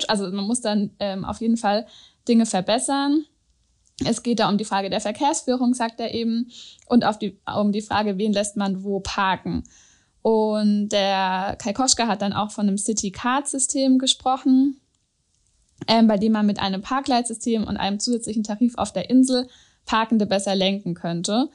also 0.08 0.30
man 0.30 0.44
muss 0.44 0.60
dann 0.60 0.90
ähm, 0.98 1.24
auf 1.24 1.40
jeden 1.40 1.56
Fall 1.56 1.86
Dinge 2.28 2.46
verbessern. 2.46 3.24
Es 4.04 4.22
geht 4.22 4.40
da 4.40 4.48
um 4.48 4.58
die 4.58 4.64
Frage 4.64 4.90
der 4.90 5.00
Verkehrsführung, 5.00 5.74
sagt 5.74 6.00
er 6.00 6.14
eben, 6.14 6.50
und 6.86 7.04
die, 7.20 7.38
um 7.56 7.72
die 7.72 7.82
Frage, 7.82 8.18
wen 8.18 8.32
lässt 8.32 8.56
man 8.56 8.82
wo 8.82 9.00
parken. 9.00 9.64
Und 10.22 10.90
der 10.90 11.56
Kai 11.60 11.72
Koschka 11.72 12.06
hat 12.06 12.22
dann 12.22 12.32
auch 12.32 12.50
von 12.50 12.68
einem 12.68 12.78
City-Card-System 12.78 13.98
gesprochen, 13.98 14.80
ähm, 15.88 16.06
bei 16.06 16.16
dem 16.16 16.32
man 16.32 16.46
mit 16.46 16.60
einem 16.60 16.80
Parkleitsystem 16.80 17.64
und 17.64 17.76
einem 17.76 17.98
zusätzlichen 17.98 18.44
Tarif 18.44 18.76
auf 18.76 18.92
der 18.92 19.10
Insel 19.10 19.48
Parkende 19.84 20.26
besser 20.26 20.54
lenken 20.54 20.94
könnte. 20.94 21.48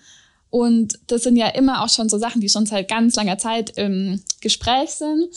Und 0.49 0.99
das 1.07 1.23
sind 1.23 1.35
ja 1.37 1.47
immer 1.47 1.83
auch 1.83 1.89
schon 1.89 2.09
so 2.09 2.17
Sachen, 2.17 2.41
die 2.41 2.49
schon 2.49 2.65
seit 2.65 2.89
ganz 2.89 3.15
langer 3.15 3.37
Zeit 3.37 3.77
im 3.77 4.21
Gespräch 4.41 4.91
sind. 4.91 5.29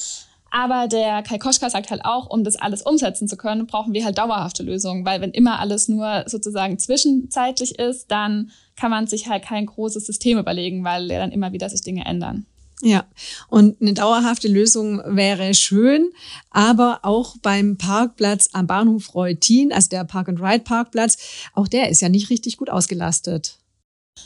Aber 0.50 0.88
der 0.88 1.22
Kai 1.22 1.38
Koschka 1.38 1.70
sagt 1.70 1.90
halt 1.90 2.04
auch, 2.04 2.28
um 2.28 2.42
das 2.42 2.56
alles 2.56 2.82
umsetzen 2.82 3.28
zu 3.28 3.36
können, 3.36 3.66
brauchen 3.66 3.92
wir 3.92 4.04
halt 4.04 4.18
dauerhafte 4.18 4.64
Lösungen, 4.64 5.04
weil 5.04 5.20
wenn 5.20 5.30
immer 5.30 5.60
alles 5.60 5.88
nur 5.88 6.24
sozusagen 6.26 6.78
zwischenzeitlich 6.78 7.78
ist, 7.78 8.10
dann 8.10 8.50
kann 8.76 8.90
man 8.90 9.06
sich 9.06 9.28
halt 9.28 9.44
kein 9.44 9.66
großes 9.66 10.06
System 10.06 10.38
überlegen, 10.38 10.82
weil 10.84 11.10
ja 11.10 11.18
dann 11.18 11.32
immer 11.32 11.52
wieder 11.52 11.68
sich 11.70 11.82
Dinge 11.82 12.04
ändern. 12.04 12.46
Ja, 12.82 13.04
und 13.48 13.80
eine 13.82 13.92
dauerhafte 13.92 14.48
Lösung 14.48 15.02
wäre 15.04 15.52
schön, 15.52 16.10
aber 16.50 17.00
auch 17.02 17.36
beim 17.42 17.76
Parkplatz 17.76 18.48
am 18.52 18.66
Bahnhof 18.66 19.14
Reutin, 19.14 19.70
also 19.70 19.90
der 19.90 20.04
Park-and-Ride-Parkplatz, 20.04 21.18
auch 21.52 21.68
der 21.68 21.90
ist 21.90 22.00
ja 22.00 22.08
nicht 22.08 22.30
richtig 22.30 22.56
gut 22.56 22.70
ausgelastet. 22.70 23.59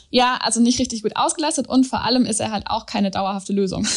Ja, 0.09 0.39
also 0.41 0.61
nicht 0.61 0.79
richtig 0.79 1.03
gut 1.03 1.15
ausgelastet 1.15 1.67
und 1.67 1.85
vor 1.85 2.03
allem 2.03 2.25
ist 2.25 2.39
er 2.39 2.51
halt 2.51 2.67
auch 2.67 2.85
keine 2.85 3.11
dauerhafte 3.11 3.53
Lösung. 3.53 3.87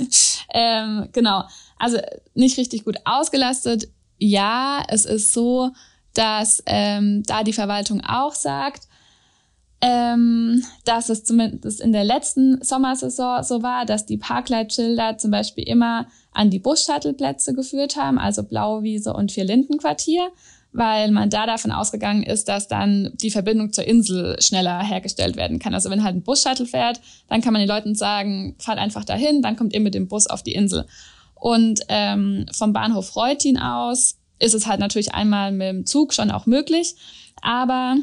ähm, 0.54 1.08
genau, 1.12 1.44
also 1.78 1.98
nicht 2.34 2.58
richtig 2.58 2.84
gut 2.84 2.96
ausgelastet. 3.04 3.88
Ja, 4.18 4.82
es 4.88 5.04
ist 5.04 5.32
so, 5.32 5.70
dass 6.14 6.62
ähm, 6.66 7.22
da 7.26 7.44
die 7.44 7.52
Verwaltung 7.52 8.02
auch 8.04 8.34
sagt, 8.34 8.88
ähm, 9.80 10.64
dass 10.84 11.08
es 11.08 11.22
zumindest 11.22 11.80
in 11.80 11.92
der 11.92 12.04
letzten 12.04 12.62
Sommersaison 12.64 13.44
so 13.44 13.62
war, 13.62 13.86
dass 13.86 14.06
die 14.06 14.16
Parkleitschilder 14.16 15.18
zum 15.18 15.30
Beispiel 15.30 15.64
immer 15.68 16.06
an 16.32 16.50
die 16.50 16.58
Bus-Shuttle-Plätze 16.58 17.54
geführt 17.54 17.96
haben, 17.96 18.18
also 18.18 18.42
Blauwiese 18.42 19.12
und 19.12 19.30
Vierlindenquartier, 19.30 20.28
weil 20.72 21.10
man 21.10 21.30
da 21.30 21.46
davon 21.46 21.72
ausgegangen 21.72 22.22
ist, 22.22 22.48
dass 22.48 22.68
dann 22.68 23.10
die 23.14 23.30
Verbindung 23.30 23.72
zur 23.72 23.84
Insel 23.84 24.40
schneller 24.40 24.82
hergestellt 24.82 25.36
werden 25.36 25.58
kann. 25.58 25.74
Also 25.74 25.90
wenn 25.90 26.04
halt 26.04 26.16
ein 26.16 26.22
Bus-Shuttle 26.22 26.66
fährt, 26.66 27.00
dann 27.28 27.40
kann 27.40 27.52
man 27.52 27.60
den 27.60 27.68
Leuten 27.68 27.94
sagen, 27.94 28.54
fahrt 28.58 28.78
einfach 28.78 29.04
dahin, 29.04 29.42
dann 29.42 29.56
kommt 29.56 29.72
ihr 29.72 29.80
mit 29.80 29.94
dem 29.94 30.08
Bus 30.08 30.26
auf 30.26 30.42
die 30.42 30.52
Insel. 30.52 30.86
Und 31.34 31.80
ähm, 31.88 32.46
vom 32.52 32.72
Bahnhof 32.72 33.16
Reutin 33.16 33.58
aus 33.58 34.18
ist 34.38 34.54
es 34.54 34.66
halt 34.66 34.80
natürlich 34.80 35.14
einmal 35.14 35.52
mit 35.52 35.68
dem 35.68 35.86
Zug 35.86 36.12
schon 36.12 36.30
auch 36.30 36.46
möglich, 36.46 36.94
aber 37.40 37.96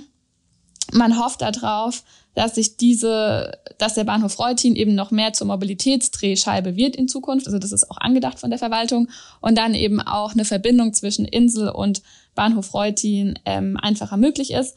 man 0.92 1.20
hofft 1.20 1.42
darauf, 1.42 2.04
dass 2.36 2.56
sich 2.56 2.78
diese, 2.78 3.58
dass 3.78 3.96
der 3.96 4.04
Bahnhof 4.04 4.40
Reutin 4.40 4.76
eben 4.76 4.94
noch 4.94 5.10
mehr 5.12 5.34
zur 5.34 5.48
Mobilitätsdrehscheibe 5.48 6.76
wird 6.76 6.96
in 6.96 7.08
Zukunft. 7.08 7.48
Also 7.48 7.60
das 7.60 7.72
ist 7.72 7.90
auch 7.90 7.98
angedacht 7.98 8.40
von 8.40 8.50
der 8.50 8.60
Verwaltung 8.60 9.10
und 9.40 9.58
dann 9.58 9.74
eben 9.74 10.02
auch 10.02 10.34
eine 10.34 10.46
Verbindung 10.46 10.94
zwischen 10.94 11.26
Insel 11.26 11.70
und 11.70 12.02
Bahnhof 12.36 12.74
Reutin 12.74 13.40
ähm, 13.46 13.78
einfacher 13.82 14.18
möglich 14.18 14.52
ist. 14.52 14.76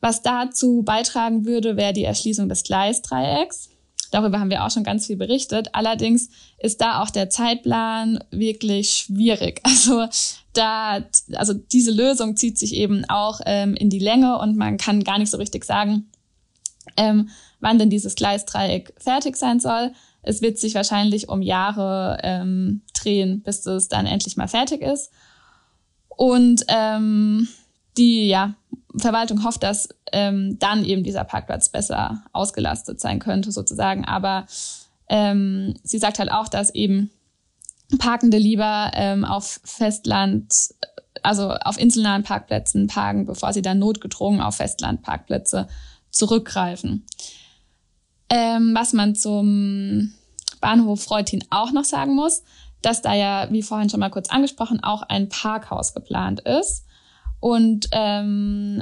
Was 0.00 0.22
dazu 0.22 0.82
beitragen 0.82 1.46
würde, 1.46 1.76
wäre 1.76 1.92
die 1.92 2.04
Erschließung 2.04 2.48
des 2.48 2.64
Gleisdreiecks. 2.64 3.70
Darüber 4.10 4.38
haben 4.38 4.50
wir 4.50 4.64
auch 4.64 4.70
schon 4.70 4.84
ganz 4.84 5.06
viel 5.06 5.16
berichtet. 5.16 5.68
Allerdings 5.72 6.30
ist 6.58 6.80
da 6.80 7.02
auch 7.02 7.10
der 7.10 7.28
Zeitplan 7.28 8.22
wirklich 8.30 8.90
schwierig. 8.90 9.60
Also 9.86 10.06
da, 10.54 11.04
also 11.34 11.52
diese 11.52 11.90
Lösung 11.90 12.34
zieht 12.34 12.58
sich 12.58 12.74
eben 12.74 13.04
auch 13.08 13.40
ähm, 13.44 13.74
in 13.74 13.90
die 13.90 13.98
Länge 13.98 14.38
und 14.38 14.56
man 14.56 14.78
kann 14.78 15.04
gar 15.04 15.18
nicht 15.18 15.30
so 15.30 15.36
richtig 15.36 15.66
sagen, 15.66 16.10
ähm, 16.96 17.28
wann 17.60 17.78
denn 17.78 17.90
dieses 17.90 18.14
Gleisdreieck 18.14 18.94
fertig 18.96 19.36
sein 19.36 19.60
soll. 19.60 19.92
Es 20.22 20.40
wird 20.40 20.58
sich 20.58 20.74
wahrscheinlich 20.74 21.28
um 21.28 21.42
Jahre 21.42 22.18
ähm, 22.22 22.82
drehen, 22.94 23.42
bis 23.42 23.66
es 23.66 23.88
dann 23.88 24.06
endlich 24.06 24.36
mal 24.36 24.48
fertig 24.48 24.80
ist. 24.80 25.12
Und 26.16 26.64
ähm, 26.68 27.48
die 27.96 28.28
ja, 28.28 28.54
Verwaltung 28.96 29.44
hofft, 29.44 29.62
dass 29.62 29.88
ähm, 30.12 30.58
dann 30.58 30.84
eben 30.84 31.02
dieser 31.02 31.24
Parkplatz 31.24 31.68
besser 31.68 32.22
ausgelastet 32.32 33.00
sein 33.00 33.18
könnte, 33.18 33.52
sozusagen. 33.52 34.04
Aber 34.04 34.46
ähm, 35.08 35.74
sie 35.82 35.98
sagt 35.98 36.18
halt 36.18 36.30
auch, 36.30 36.48
dass 36.48 36.74
eben 36.74 37.10
Parkende 37.98 38.38
lieber 38.38 38.90
ähm, 38.94 39.24
auf 39.24 39.60
Festland, 39.64 40.52
also 41.22 41.50
auf 41.50 41.78
inselnahen 41.78 42.22
Parkplätzen 42.22 42.86
parken, 42.88 43.26
bevor 43.26 43.52
sie 43.52 43.62
dann 43.62 43.78
notgedrungen 43.78 44.40
auf 44.40 44.56
Festlandparkplätze 44.56 45.68
zurückgreifen. 46.10 47.04
Ähm, 48.28 48.74
was 48.74 48.92
man 48.92 49.14
zum 49.14 50.12
Bahnhof 50.60 51.10
Reutin 51.10 51.44
auch 51.50 51.70
noch 51.70 51.84
sagen 51.84 52.14
muss, 52.14 52.42
dass 52.86 53.02
da 53.02 53.14
ja, 53.14 53.48
wie 53.50 53.62
vorhin 53.62 53.90
schon 53.90 53.98
mal 53.98 54.10
kurz 54.10 54.30
angesprochen, 54.30 54.80
auch 54.80 55.02
ein 55.02 55.28
Parkhaus 55.28 55.92
geplant 55.92 56.40
ist. 56.40 56.84
Und 57.40 57.88
ähm, 57.90 58.80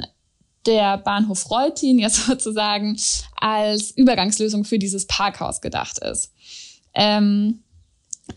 der 0.67 0.97
Bahnhof 0.97 1.49
Reutin 1.49 1.97
ja 1.97 2.09
sozusagen 2.11 2.99
als 3.35 3.89
Übergangslösung 3.91 4.63
für 4.63 4.77
dieses 4.77 5.07
Parkhaus 5.07 5.59
gedacht 5.59 5.97
ist. 5.99 6.31
Ähm, 6.93 7.63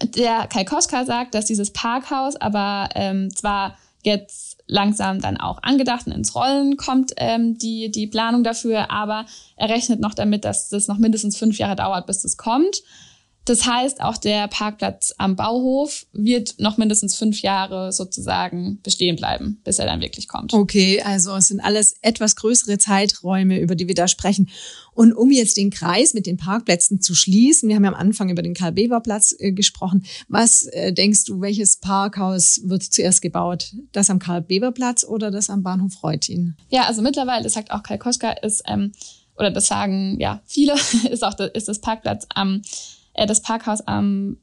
der 0.03 0.47
Kai 0.47 0.65
Koschka 0.65 1.05
sagt, 1.05 1.35
dass 1.35 1.45
dieses 1.45 1.71
Parkhaus 1.71 2.37
aber 2.37 2.89
ähm, 2.95 3.35
zwar 3.35 3.77
jetzt 4.03 4.63
langsam 4.67 5.21
dann 5.21 5.37
auch 5.37 5.63
angedacht 5.63 6.07
und 6.07 6.13
ins 6.13 6.35
Rollen 6.35 6.79
kommt, 6.79 7.13
ähm, 7.19 7.59
die, 7.59 7.91
die 7.91 8.07
Planung 8.07 8.43
dafür, 8.43 8.91
aber 8.91 9.27
er 9.57 9.69
rechnet 9.69 10.01
noch 10.01 10.15
damit, 10.15 10.47
dass 10.47 10.71
das 10.71 10.89
noch 10.89 10.99
mindestens 10.99 11.37
fünf 11.37 11.59
Jahre 11.59 11.77
dauert, 11.77 12.07
bis 12.07 12.23
das 12.23 12.39
kommt. 12.39 12.83
Das 13.49 13.65
heißt, 13.65 14.03
auch 14.03 14.19
der 14.19 14.47
Parkplatz 14.49 15.15
am 15.17 15.35
Bauhof 15.35 16.07
wird 16.13 16.57
noch 16.59 16.77
mindestens 16.77 17.15
fünf 17.15 17.41
Jahre 17.41 17.93
sozusagen 17.93 18.79
bestehen 18.83 19.17
bleiben, 19.17 19.59
bis 19.65 19.79
er 19.79 19.87
dann 19.87 20.03
wirklich 20.03 20.29
kommt. 20.29 20.53
Okay, 20.53 21.01
also 21.01 21.35
es 21.35 21.49
sind 21.49 21.61
alles 21.61 21.95
etwas 22.03 22.37
größere 22.37 22.77
Zeiträume, 22.77 23.59
über 23.59 23.75
die 23.75 23.89
wir 23.89 23.95
da 23.95 24.07
sprechen. 24.07 24.51
Und 24.93 25.15
um 25.15 25.31
jetzt 25.31 25.57
den 25.57 25.71
Kreis 25.71 26.13
mit 26.13 26.27
den 26.27 26.37
Parkplätzen 26.37 27.01
zu 27.01 27.15
schließen, 27.15 27.71
wir 27.71 27.77
haben 27.77 27.85
ja 27.85 27.91
am 27.91 27.97
Anfang 27.97 28.29
über 28.29 28.43
den 28.43 28.53
Karl-Bever-Platz 28.53 29.37
äh, 29.39 29.53
gesprochen. 29.53 30.05
Was 30.29 30.65
äh, 30.65 30.93
denkst 30.93 31.25
du, 31.25 31.41
welches 31.41 31.79
Parkhaus 31.79 32.61
wird 32.65 32.83
zuerst 32.83 33.23
gebaut? 33.23 33.73
Das 33.93 34.11
am 34.11 34.19
Karl-Bever-Platz 34.19 35.05
oder 35.05 35.31
das 35.31 35.49
am 35.49 35.63
Bahnhof 35.63 36.03
Reutin? 36.03 36.57
Ja, 36.69 36.83
also 36.83 37.01
mittlerweile, 37.01 37.45
das 37.45 37.55
sagt 37.55 37.71
auch 37.71 37.83
Kai 37.83 37.97
Koschka, 37.97 38.33
ist, 38.33 38.65
ähm, 38.67 38.93
oder 39.37 39.51
das 39.51 39.69
sagen 39.69 40.19
ja 40.21 40.43
viele, 40.45 40.75
ist 41.11 41.25
auch 41.25 41.39
ist 41.39 41.69
das 41.69 41.81
Parkplatz 41.81 42.27
am 42.35 42.61
äh, 43.19 43.27
das 43.27 43.43
Parkhaus 43.43 43.81
am 43.83 44.39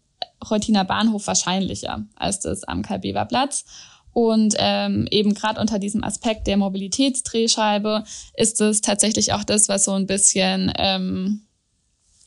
Reutiner 0.50 0.86
Bahnhof 0.86 1.28
wahrscheinlicher 1.28 2.06
als 2.16 2.42
das 2.42 2.64
am 2.64 2.82
Karl-Bever 2.82 3.26
Platz. 3.26 3.66
Und 4.12 4.56
ähm, 4.60 5.08
eben 5.12 5.34
gerade 5.34 5.60
unter 5.60 5.78
diesem 5.80 6.04
Aspekt 6.04 6.48
der 6.48 6.58
Mobilitätsdrehscheibe 6.58 8.04
ist 8.36 8.62
es 8.62 8.82
tatsächlich 8.82 9.34
auch 9.34 9.44
das, 9.44 9.68
was 9.68 9.84
so 9.86 9.92
ein 9.92 10.08
bisschen, 10.08 10.72
ähm, 10.78 11.42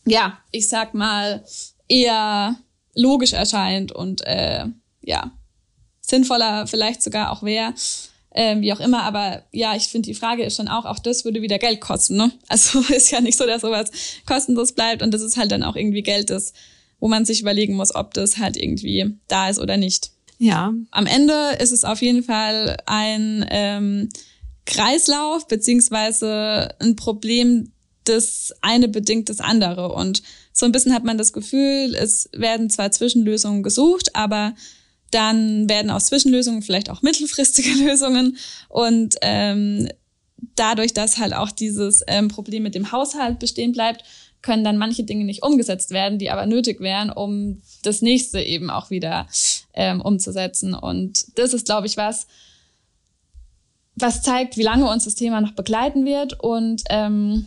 ja, 0.04 0.38
ich 0.50 0.68
sag 0.68 0.92
mal, 0.92 1.44
eher 1.88 2.56
logisch 2.94 3.32
erscheint 3.32 3.92
und 3.92 4.26
äh, 4.26 4.66
ja, 5.02 5.30
sinnvoller 6.02 6.66
vielleicht 6.66 7.02
sogar 7.02 7.30
auch 7.30 7.42
wäre. 7.42 7.72
Ähm, 8.38 8.60
wie 8.60 8.72
auch 8.72 8.78
immer. 8.78 9.02
Aber 9.02 9.42
ja, 9.50 9.74
ich 9.74 9.88
finde, 9.88 10.06
die 10.06 10.14
Frage 10.14 10.44
ist 10.44 10.56
schon 10.56 10.68
auch, 10.68 10.84
auch 10.84 11.00
das 11.00 11.24
würde 11.24 11.42
wieder 11.42 11.58
Geld 11.58 11.80
kosten. 11.80 12.16
Ne? 12.16 12.30
Also 12.48 12.78
ist 12.94 13.10
ja 13.10 13.20
nicht 13.20 13.36
so, 13.36 13.44
dass 13.46 13.62
sowas 13.62 13.90
kostenlos 14.26 14.72
bleibt 14.72 15.02
und 15.02 15.12
das 15.12 15.22
ist 15.22 15.36
halt 15.36 15.50
dann 15.50 15.64
auch 15.64 15.74
irgendwie 15.74 16.02
Geld, 16.02 16.30
das, 16.30 16.52
wo 17.00 17.08
man 17.08 17.24
sich 17.24 17.40
überlegen 17.40 17.74
muss, 17.74 17.94
ob 17.94 18.14
das 18.14 18.38
halt 18.38 18.56
irgendwie 18.56 19.16
da 19.26 19.48
ist 19.50 19.58
oder 19.58 19.76
nicht. 19.76 20.12
Ja. 20.38 20.72
Am 20.92 21.06
Ende 21.06 21.56
ist 21.58 21.72
es 21.72 21.82
auf 21.82 22.00
jeden 22.00 22.22
Fall 22.22 22.76
ein 22.86 23.44
ähm, 23.50 24.08
Kreislauf 24.66 25.48
beziehungsweise 25.48 26.76
ein 26.78 26.94
Problem, 26.94 27.72
das 28.04 28.54
eine 28.60 28.86
bedingt 28.86 29.30
das 29.30 29.40
andere. 29.40 29.92
Und 29.92 30.22
so 30.52 30.64
ein 30.64 30.70
bisschen 30.70 30.94
hat 30.94 31.02
man 31.02 31.18
das 31.18 31.32
Gefühl, 31.32 31.96
es 31.96 32.30
werden 32.32 32.70
zwar 32.70 32.92
Zwischenlösungen 32.92 33.64
gesucht, 33.64 34.14
aber 34.14 34.54
dann 35.10 35.68
werden 35.68 35.90
aus 35.90 36.06
Zwischenlösungen 36.06 36.62
vielleicht 36.62 36.90
auch 36.90 37.02
mittelfristige 37.02 37.70
Lösungen. 37.84 38.36
Und 38.68 39.16
ähm, 39.22 39.88
dadurch, 40.56 40.94
dass 40.94 41.18
halt 41.18 41.34
auch 41.34 41.50
dieses 41.50 42.02
ähm, 42.06 42.28
Problem 42.28 42.62
mit 42.62 42.74
dem 42.74 42.92
Haushalt 42.92 43.38
bestehen 43.38 43.72
bleibt, 43.72 44.04
können 44.42 44.64
dann 44.64 44.78
manche 44.78 45.04
Dinge 45.04 45.24
nicht 45.24 45.42
umgesetzt 45.42 45.90
werden, 45.90 46.18
die 46.18 46.30
aber 46.30 46.46
nötig 46.46 46.80
wären, 46.80 47.10
um 47.10 47.60
das 47.82 48.02
nächste 48.02 48.40
eben 48.40 48.70
auch 48.70 48.90
wieder 48.90 49.26
ähm, 49.74 50.00
umzusetzen. 50.00 50.74
Und 50.74 51.38
das 51.38 51.54
ist, 51.54 51.66
glaube 51.66 51.86
ich, 51.86 51.96
was, 51.96 52.26
was 53.96 54.22
zeigt, 54.22 54.56
wie 54.56 54.62
lange 54.62 54.88
uns 54.88 55.04
das 55.04 55.16
Thema 55.16 55.40
noch 55.40 55.52
begleiten 55.52 56.04
wird. 56.04 56.40
Und 56.40 56.82
ähm, 56.88 57.46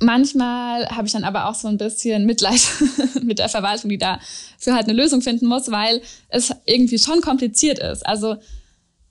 manchmal 0.00 0.86
habe 0.88 1.06
ich 1.06 1.12
dann 1.12 1.24
aber 1.24 1.48
auch 1.48 1.54
so 1.54 1.68
ein 1.68 1.78
bisschen 1.78 2.26
Mitleid 2.26 2.62
mit 3.22 3.38
der 3.38 3.48
Verwaltung, 3.48 3.90
die 3.90 3.98
da 3.98 4.18
für 4.58 4.74
halt 4.74 4.88
eine 4.88 4.94
Lösung 4.94 5.22
finden 5.22 5.46
muss, 5.46 5.70
weil 5.70 6.02
es 6.28 6.52
irgendwie 6.66 6.98
schon 6.98 7.20
kompliziert 7.20 7.78
ist. 7.78 8.06
Also 8.06 8.36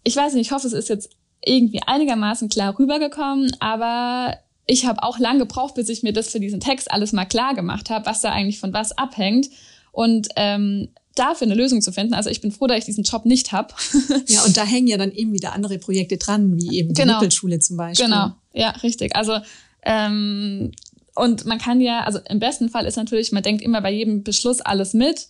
ich 0.04 0.16
weiß 0.16 0.34
nicht, 0.34 0.48
ich 0.48 0.52
hoffe, 0.52 0.68
es 0.68 0.74
ist 0.74 0.90
jetzt 0.90 1.10
irgendwie 1.44 1.82
einigermaßen 1.86 2.50
klar 2.50 2.78
rübergekommen, 2.78 3.56
aber 3.60 4.38
ich 4.68 4.86
habe 4.86 5.04
auch 5.04 5.20
lange 5.20 5.40
gebraucht, 5.40 5.76
bis 5.76 5.90
ich 5.90 6.04
mir 6.04 6.14
das 6.14 6.30
für 6.30 6.40
diesen 6.40 6.60
Text 6.60 6.92
alles 6.92 7.14
mal 7.14 7.26
klar 7.26 7.56
gemacht 7.56 7.90
habe, 7.90 8.06
was 8.06 8.22
da 8.22 8.32
eigentlich 8.32 8.60
von 8.60 8.74
was 8.74 8.98
abhängt. 8.98 9.50
Und 9.92 10.30
ähm, 10.38 10.90
dafür 11.16 11.48
eine 11.48 11.56
Lösung 11.56 11.82
zu 11.82 11.92
finden. 11.92 12.14
Also 12.14 12.30
ich 12.30 12.42
bin 12.42 12.52
froh, 12.52 12.68
dass 12.68 12.78
ich 12.78 12.86
diesen 12.86 13.04
Job 13.04 13.26
nicht 13.26 13.52
habe. 13.52 13.74
ja, 14.28 14.44
und 14.44 14.56
da 14.56 14.64
hängen 14.64 14.88
ja 14.88 14.98
dann 14.98 15.12
eben 15.12 15.34
wieder 15.34 15.54
andere 15.54 15.78
Projekte 15.78 16.18
dran, 16.18 16.58
wie 16.58 16.78
eben 16.78 16.94
die 16.94 17.02
genau. 17.02 17.16
Mittelschule 17.16 17.60
zum 17.60 17.78
Beispiel. 17.78 18.06
Genau, 18.06 18.32
ja, 18.54 18.70
richtig. 18.84 19.16
Also 19.16 19.40
ähm, 19.84 20.72
und 21.16 21.46
man 21.46 21.58
kann 21.58 21.82
ja, 21.82 22.02
also 22.02 22.20
im 22.30 22.40
besten 22.40 22.70
Fall 22.70 22.86
ist 22.86 22.96
natürlich, 22.96 23.32
man 23.32 23.44
denkt 23.44 23.62
immer 23.62 23.82
bei 23.82 23.92
jedem 23.92 24.24
Beschluss 24.24 24.62
alles 24.62 24.94
mit, 24.94 25.28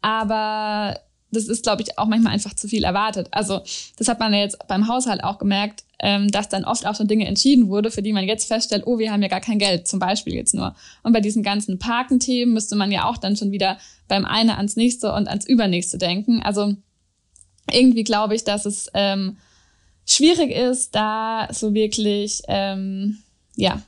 aber 0.00 1.00
das 1.30 1.48
ist, 1.48 1.64
glaube 1.64 1.82
ich, 1.82 1.98
auch 1.98 2.06
manchmal 2.06 2.32
einfach 2.32 2.54
zu 2.54 2.68
viel 2.68 2.84
erwartet. 2.84 3.28
Also 3.32 3.60
das 3.96 4.08
hat 4.08 4.20
man 4.20 4.32
ja 4.32 4.40
jetzt 4.40 4.56
beim 4.68 4.86
Haushalt 4.88 5.24
auch 5.24 5.38
gemerkt, 5.38 5.84
ähm, 5.98 6.30
dass 6.30 6.48
dann 6.48 6.64
oft 6.64 6.86
auch 6.86 6.94
schon 6.94 7.08
Dinge 7.08 7.26
entschieden 7.26 7.68
wurde, 7.68 7.90
für 7.90 8.02
die 8.02 8.12
man 8.12 8.24
jetzt 8.24 8.46
feststellt, 8.46 8.84
oh, 8.86 8.98
wir 8.98 9.10
haben 9.10 9.22
ja 9.22 9.28
gar 9.28 9.40
kein 9.40 9.58
Geld, 9.58 9.88
zum 9.88 9.98
Beispiel 9.98 10.34
jetzt 10.34 10.54
nur. 10.54 10.74
Und 11.02 11.12
bei 11.12 11.20
diesen 11.20 11.42
ganzen 11.42 11.78
Parkenthemen 11.78 12.54
müsste 12.54 12.76
man 12.76 12.92
ja 12.92 13.06
auch 13.06 13.16
dann 13.16 13.36
schon 13.36 13.50
wieder 13.50 13.78
beim 14.06 14.24
einen 14.24 14.50
ans 14.50 14.76
nächste 14.76 15.12
und 15.12 15.28
ans 15.28 15.46
übernächste 15.46 15.98
denken. 15.98 16.42
Also 16.42 16.74
irgendwie 17.72 18.04
glaube 18.04 18.34
ich, 18.34 18.44
dass 18.44 18.66
es 18.66 18.90
ähm, 18.94 19.38
schwierig 20.06 20.50
ist, 20.50 20.94
da 20.94 21.48
so 21.50 21.74
wirklich 21.74 22.42
ähm, 22.48 23.18
ja, 23.56 23.82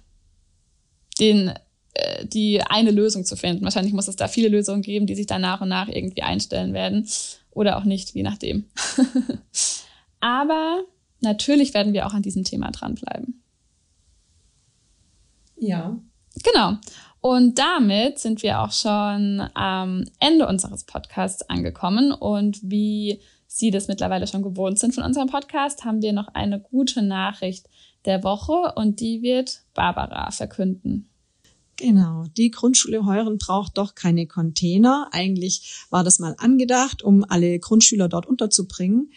den, 1.20 1.52
äh, 1.94 2.26
die 2.26 2.62
eine 2.62 2.90
Lösung 2.90 3.24
zu 3.24 3.36
finden. 3.36 3.64
Wahrscheinlich 3.64 3.94
muss 3.94 4.08
es 4.08 4.16
da 4.16 4.28
viele 4.28 4.48
Lösungen 4.48 4.82
geben, 4.82 5.06
die 5.06 5.14
sich 5.14 5.26
dann 5.26 5.42
nach 5.42 5.60
und 5.60 5.68
nach 5.68 5.88
irgendwie 5.88 6.22
einstellen 6.22 6.74
werden 6.74 7.08
oder 7.50 7.78
auch 7.78 7.84
nicht, 7.84 8.14
je 8.14 8.22
nachdem. 8.22 8.64
Aber 10.20 10.84
natürlich 11.20 11.74
werden 11.74 11.92
wir 11.92 12.06
auch 12.06 12.14
an 12.14 12.22
diesem 12.22 12.44
Thema 12.44 12.70
dranbleiben. 12.70 13.42
Ja. 15.58 15.96
Genau. 16.42 16.76
Und 17.20 17.58
damit 17.58 18.18
sind 18.18 18.42
wir 18.42 18.60
auch 18.60 18.72
schon 18.72 19.42
am 19.54 20.04
Ende 20.20 20.46
unseres 20.46 20.84
Podcasts 20.84 21.42
angekommen. 21.48 22.12
Und 22.12 22.60
wie 22.62 23.20
Sie 23.58 23.70
das 23.70 23.88
mittlerweile 23.88 24.26
schon 24.26 24.42
gewohnt 24.42 24.78
sind 24.78 24.94
von 24.94 25.02
unserem 25.02 25.28
Podcast, 25.28 25.86
haben 25.86 26.02
wir 26.02 26.12
noch 26.12 26.28
eine 26.34 26.60
gute 26.60 27.00
Nachricht 27.00 27.66
der 28.04 28.22
Woche 28.22 28.74
und 28.76 29.00
die 29.00 29.22
wird 29.22 29.62
Barbara 29.72 30.30
verkünden. 30.30 31.08
Genau, 31.78 32.24
die 32.38 32.50
Grundschule 32.50 33.04
Heuren 33.04 33.36
braucht 33.36 33.76
doch 33.76 33.94
keine 33.94 34.26
Container. 34.26 35.08
Eigentlich 35.12 35.84
war 35.90 36.04
das 36.04 36.18
mal 36.18 36.34
angedacht, 36.38 37.02
um 37.02 37.22
alle 37.28 37.58
Grundschüler 37.58 38.08
dort 38.08 38.24
unterzubringen. 38.24 39.10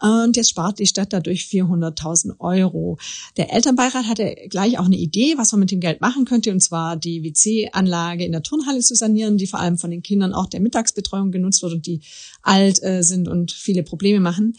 Und 0.00 0.36
jetzt 0.36 0.48
spart 0.48 0.78
die 0.78 0.86
Stadt 0.86 1.12
dadurch 1.12 1.42
400.000 1.42 2.38
Euro. 2.38 2.96
Der 3.36 3.52
Elternbeirat 3.52 4.06
hatte 4.06 4.34
gleich 4.48 4.78
auch 4.78 4.86
eine 4.86 4.96
Idee, 4.96 5.34
was 5.36 5.52
man 5.52 5.60
mit 5.60 5.70
dem 5.70 5.80
Geld 5.80 6.00
machen 6.00 6.24
könnte, 6.24 6.52
und 6.52 6.60
zwar 6.60 6.96
die 6.96 7.22
WC-Anlage 7.22 8.24
in 8.24 8.32
der 8.32 8.42
Turnhalle 8.42 8.80
zu 8.80 8.94
sanieren, 8.94 9.36
die 9.36 9.46
vor 9.46 9.60
allem 9.60 9.76
von 9.76 9.90
den 9.90 10.02
Kindern 10.02 10.32
auch 10.32 10.46
der 10.46 10.60
Mittagsbetreuung 10.60 11.32
genutzt 11.32 11.62
wird 11.62 11.74
und 11.74 11.86
die 11.86 12.00
alt 12.42 12.82
äh, 12.82 13.02
sind 13.02 13.28
und 13.28 13.52
viele 13.52 13.82
Probleme 13.82 14.20
machen. 14.20 14.54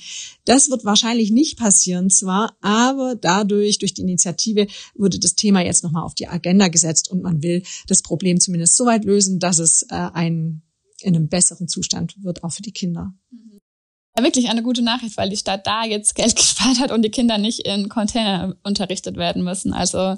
Das 0.45 0.69
wird 0.69 0.85
wahrscheinlich 0.85 1.31
nicht 1.31 1.57
passieren 1.57 2.11
zwar, 2.11 2.55
aber 2.61 3.15
dadurch, 3.15 3.79
durch 3.79 3.95
die 3.95 4.01
Initiative, 4.01 4.67
wurde 4.95 5.17
das 5.17 5.33
Thema 5.33 5.61
jetzt 5.61 5.83
nochmal 5.83 6.03
auf 6.03 6.13
die 6.13 6.27
Agenda 6.27 6.67
gesetzt 6.67 7.09
und 7.09 7.23
man 7.23 7.41
will 7.41 7.46
das 7.87 8.01
Problem 8.01 8.39
zumindest 8.39 8.75
so 8.75 8.85
weit 8.85 9.05
lösen, 9.05 9.39
dass 9.39 9.59
es 9.59 9.83
äh, 9.89 9.95
ein, 9.95 10.61
in 11.01 11.15
einem 11.15 11.29
besseren 11.29 11.67
Zustand 11.67 12.15
wird, 12.23 12.43
auch 12.43 12.51
für 12.51 12.61
die 12.61 12.71
Kinder. 12.71 13.13
Ja, 14.17 14.23
wirklich 14.23 14.49
eine 14.49 14.63
gute 14.63 14.81
Nachricht, 14.81 15.17
weil 15.17 15.29
die 15.29 15.37
Stadt 15.37 15.67
da 15.67 15.85
jetzt 15.85 16.15
Geld 16.15 16.35
gespart 16.35 16.79
hat 16.79 16.91
und 16.91 17.03
die 17.03 17.11
Kinder 17.11 17.37
nicht 17.37 17.67
in 17.67 17.89
Container 17.89 18.55
unterrichtet 18.63 19.15
werden 19.17 19.43
müssen. 19.43 19.73
Also 19.73 20.15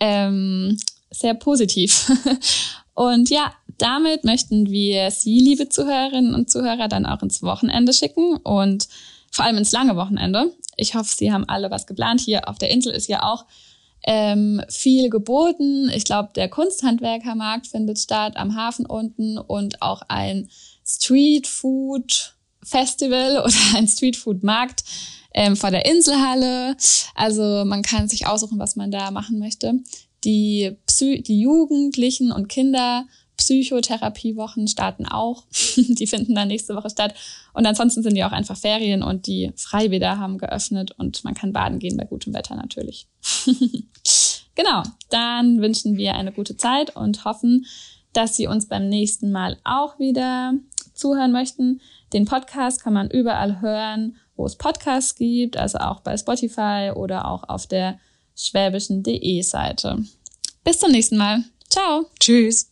ähm, 0.00 0.76
sehr 1.10 1.34
positiv. 1.34 2.10
Und 2.94 3.30
ja, 3.30 3.52
damit 3.78 4.24
möchten 4.24 4.70
wir 4.70 5.10
Sie, 5.10 5.40
liebe 5.40 5.68
Zuhörerinnen 5.68 6.34
und 6.34 6.50
Zuhörer, 6.50 6.88
dann 6.88 7.06
auch 7.06 7.22
ins 7.22 7.42
Wochenende 7.42 7.92
schicken 7.92 8.36
und 8.36 8.86
vor 9.30 9.44
allem 9.44 9.56
ins 9.56 9.72
lange 9.72 9.96
Wochenende. 9.96 10.52
Ich 10.76 10.94
hoffe, 10.94 11.14
Sie 11.14 11.32
haben 11.32 11.48
alle 11.48 11.70
was 11.70 11.86
geplant. 11.86 12.20
Hier 12.20 12.48
auf 12.48 12.58
der 12.58 12.70
Insel 12.70 12.92
ist 12.92 13.08
ja 13.08 13.22
auch 13.22 13.46
ähm, 14.04 14.62
viel 14.68 15.10
geboten. 15.10 15.90
Ich 15.94 16.04
glaube, 16.04 16.30
der 16.34 16.48
Kunsthandwerkermarkt 16.48 17.66
findet 17.66 17.98
statt 17.98 18.36
am 18.36 18.56
Hafen 18.56 18.86
unten 18.86 19.38
und 19.38 19.82
auch 19.82 20.02
ein 20.08 20.48
Street 20.84 21.46
Food 21.46 22.34
Festival 22.62 23.38
oder 23.44 23.76
ein 23.76 23.88
Street 23.88 24.16
Food 24.16 24.42
Markt 24.42 24.84
ähm, 25.34 25.56
vor 25.56 25.70
der 25.70 25.86
Inselhalle. 25.86 26.76
Also 27.14 27.64
man 27.64 27.82
kann 27.82 28.08
sich 28.08 28.26
aussuchen, 28.26 28.58
was 28.58 28.76
man 28.76 28.90
da 28.90 29.10
machen 29.10 29.38
möchte. 29.38 29.74
Die, 30.24 30.76
Psy 30.86 31.22
die 31.22 31.40
Jugendlichen 31.40 32.30
und 32.30 32.48
Kinder 32.48 33.06
Psychotherapiewochen 33.42 34.68
starten 34.68 35.04
auch. 35.06 35.44
die 35.76 36.06
finden 36.06 36.34
dann 36.34 36.48
nächste 36.48 36.76
Woche 36.76 36.90
statt. 36.90 37.14
Und 37.52 37.66
ansonsten 37.66 38.02
sind 38.02 38.14
ja 38.14 38.28
auch 38.28 38.32
einfach 38.32 38.56
Ferien 38.56 39.02
und 39.02 39.26
die 39.26 39.52
Freibäder 39.56 40.18
haben 40.18 40.38
geöffnet 40.38 40.92
und 40.96 41.24
man 41.24 41.34
kann 41.34 41.52
baden 41.52 41.80
gehen 41.80 41.96
bei 41.96 42.04
gutem 42.04 42.32
Wetter 42.34 42.54
natürlich. 42.54 43.08
genau, 44.54 44.84
dann 45.10 45.60
wünschen 45.60 45.96
wir 45.96 46.14
eine 46.14 46.30
gute 46.30 46.56
Zeit 46.56 46.94
und 46.94 47.24
hoffen, 47.24 47.66
dass 48.12 48.36
Sie 48.36 48.46
uns 48.46 48.68
beim 48.68 48.88
nächsten 48.88 49.32
Mal 49.32 49.58
auch 49.64 49.98
wieder 49.98 50.54
zuhören 50.94 51.32
möchten. 51.32 51.80
Den 52.12 52.26
Podcast 52.26 52.82
kann 52.82 52.92
man 52.92 53.10
überall 53.10 53.60
hören, 53.60 54.16
wo 54.36 54.46
es 54.46 54.56
Podcasts 54.56 55.16
gibt, 55.16 55.56
also 55.56 55.78
auch 55.78 56.00
bei 56.00 56.16
Spotify 56.16 56.92
oder 56.94 57.28
auch 57.28 57.48
auf 57.48 57.66
der 57.66 57.98
schwäbischen.de 58.36 59.42
Seite. 59.42 60.04
Bis 60.62 60.78
zum 60.78 60.92
nächsten 60.92 61.16
Mal. 61.16 61.42
Ciao. 61.68 62.06
Tschüss. 62.20 62.71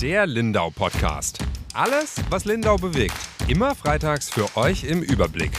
Der 0.00 0.26
Lindau 0.26 0.70
Podcast. 0.70 1.38
Alles, 1.74 2.16
was 2.30 2.44
Lindau 2.44 2.76
bewegt. 2.76 3.14
Immer 3.48 3.74
freitags 3.74 4.30
für 4.30 4.56
euch 4.56 4.84
im 4.84 5.02
Überblick. 5.02 5.52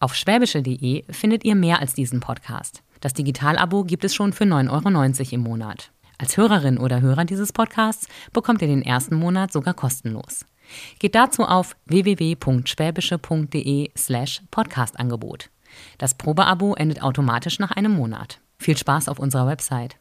Auf 0.00 0.14
schwäbische.de 0.14 1.04
findet 1.10 1.44
ihr 1.44 1.54
mehr 1.54 1.80
als 1.80 1.92
diesen 1.92 2.20
Podcast. 2.20 2.82
Das 3.00 3.12
Digitalabo 3.12 3.84
gibt 3.84 4.04
es 4.04 4.14
schon 4.14 4.32
für 4.32 4.44
9,90 4.44 5.20
Euro 5.20 5.34
im 5.34 5.40
Monat. 5.42 5.92
Als 6.16 6.38
Hörerin 6.38 6.78
oder 6.78 7.02
Hörer 7.02 7.26
dieses 7.26 7.52
Podcasts 7.52 8.08
bekommt 8.32 8.62
ihr 8.62 8.68
den 8.68 8.82
ersten 8.82 9.14
Monat 9.14 9.52
sogar 9.52 9.74
kostenlos. 9.74 10.46
Geht 10.98 11.14
dazu 11.14 11.44
auf 11.44 11.76
www.schwäbische.de 11.86 13.90
slash 13.96 14.42
Podcastangebot. 14.50 15.48
Das 15.98 16.14
Probeabo 16.14 16.74
endet 16.74 17.02
automatisch 17.02 17.58
nach 17.58 17.70
einem 17.70 17.92
Monat. 17.92 18.40
Viel 18.58 18.76
Spaß 18.76 19.08
auf 19.08 19.18
unserer 19.18 19.46
Website. 19.46 19.96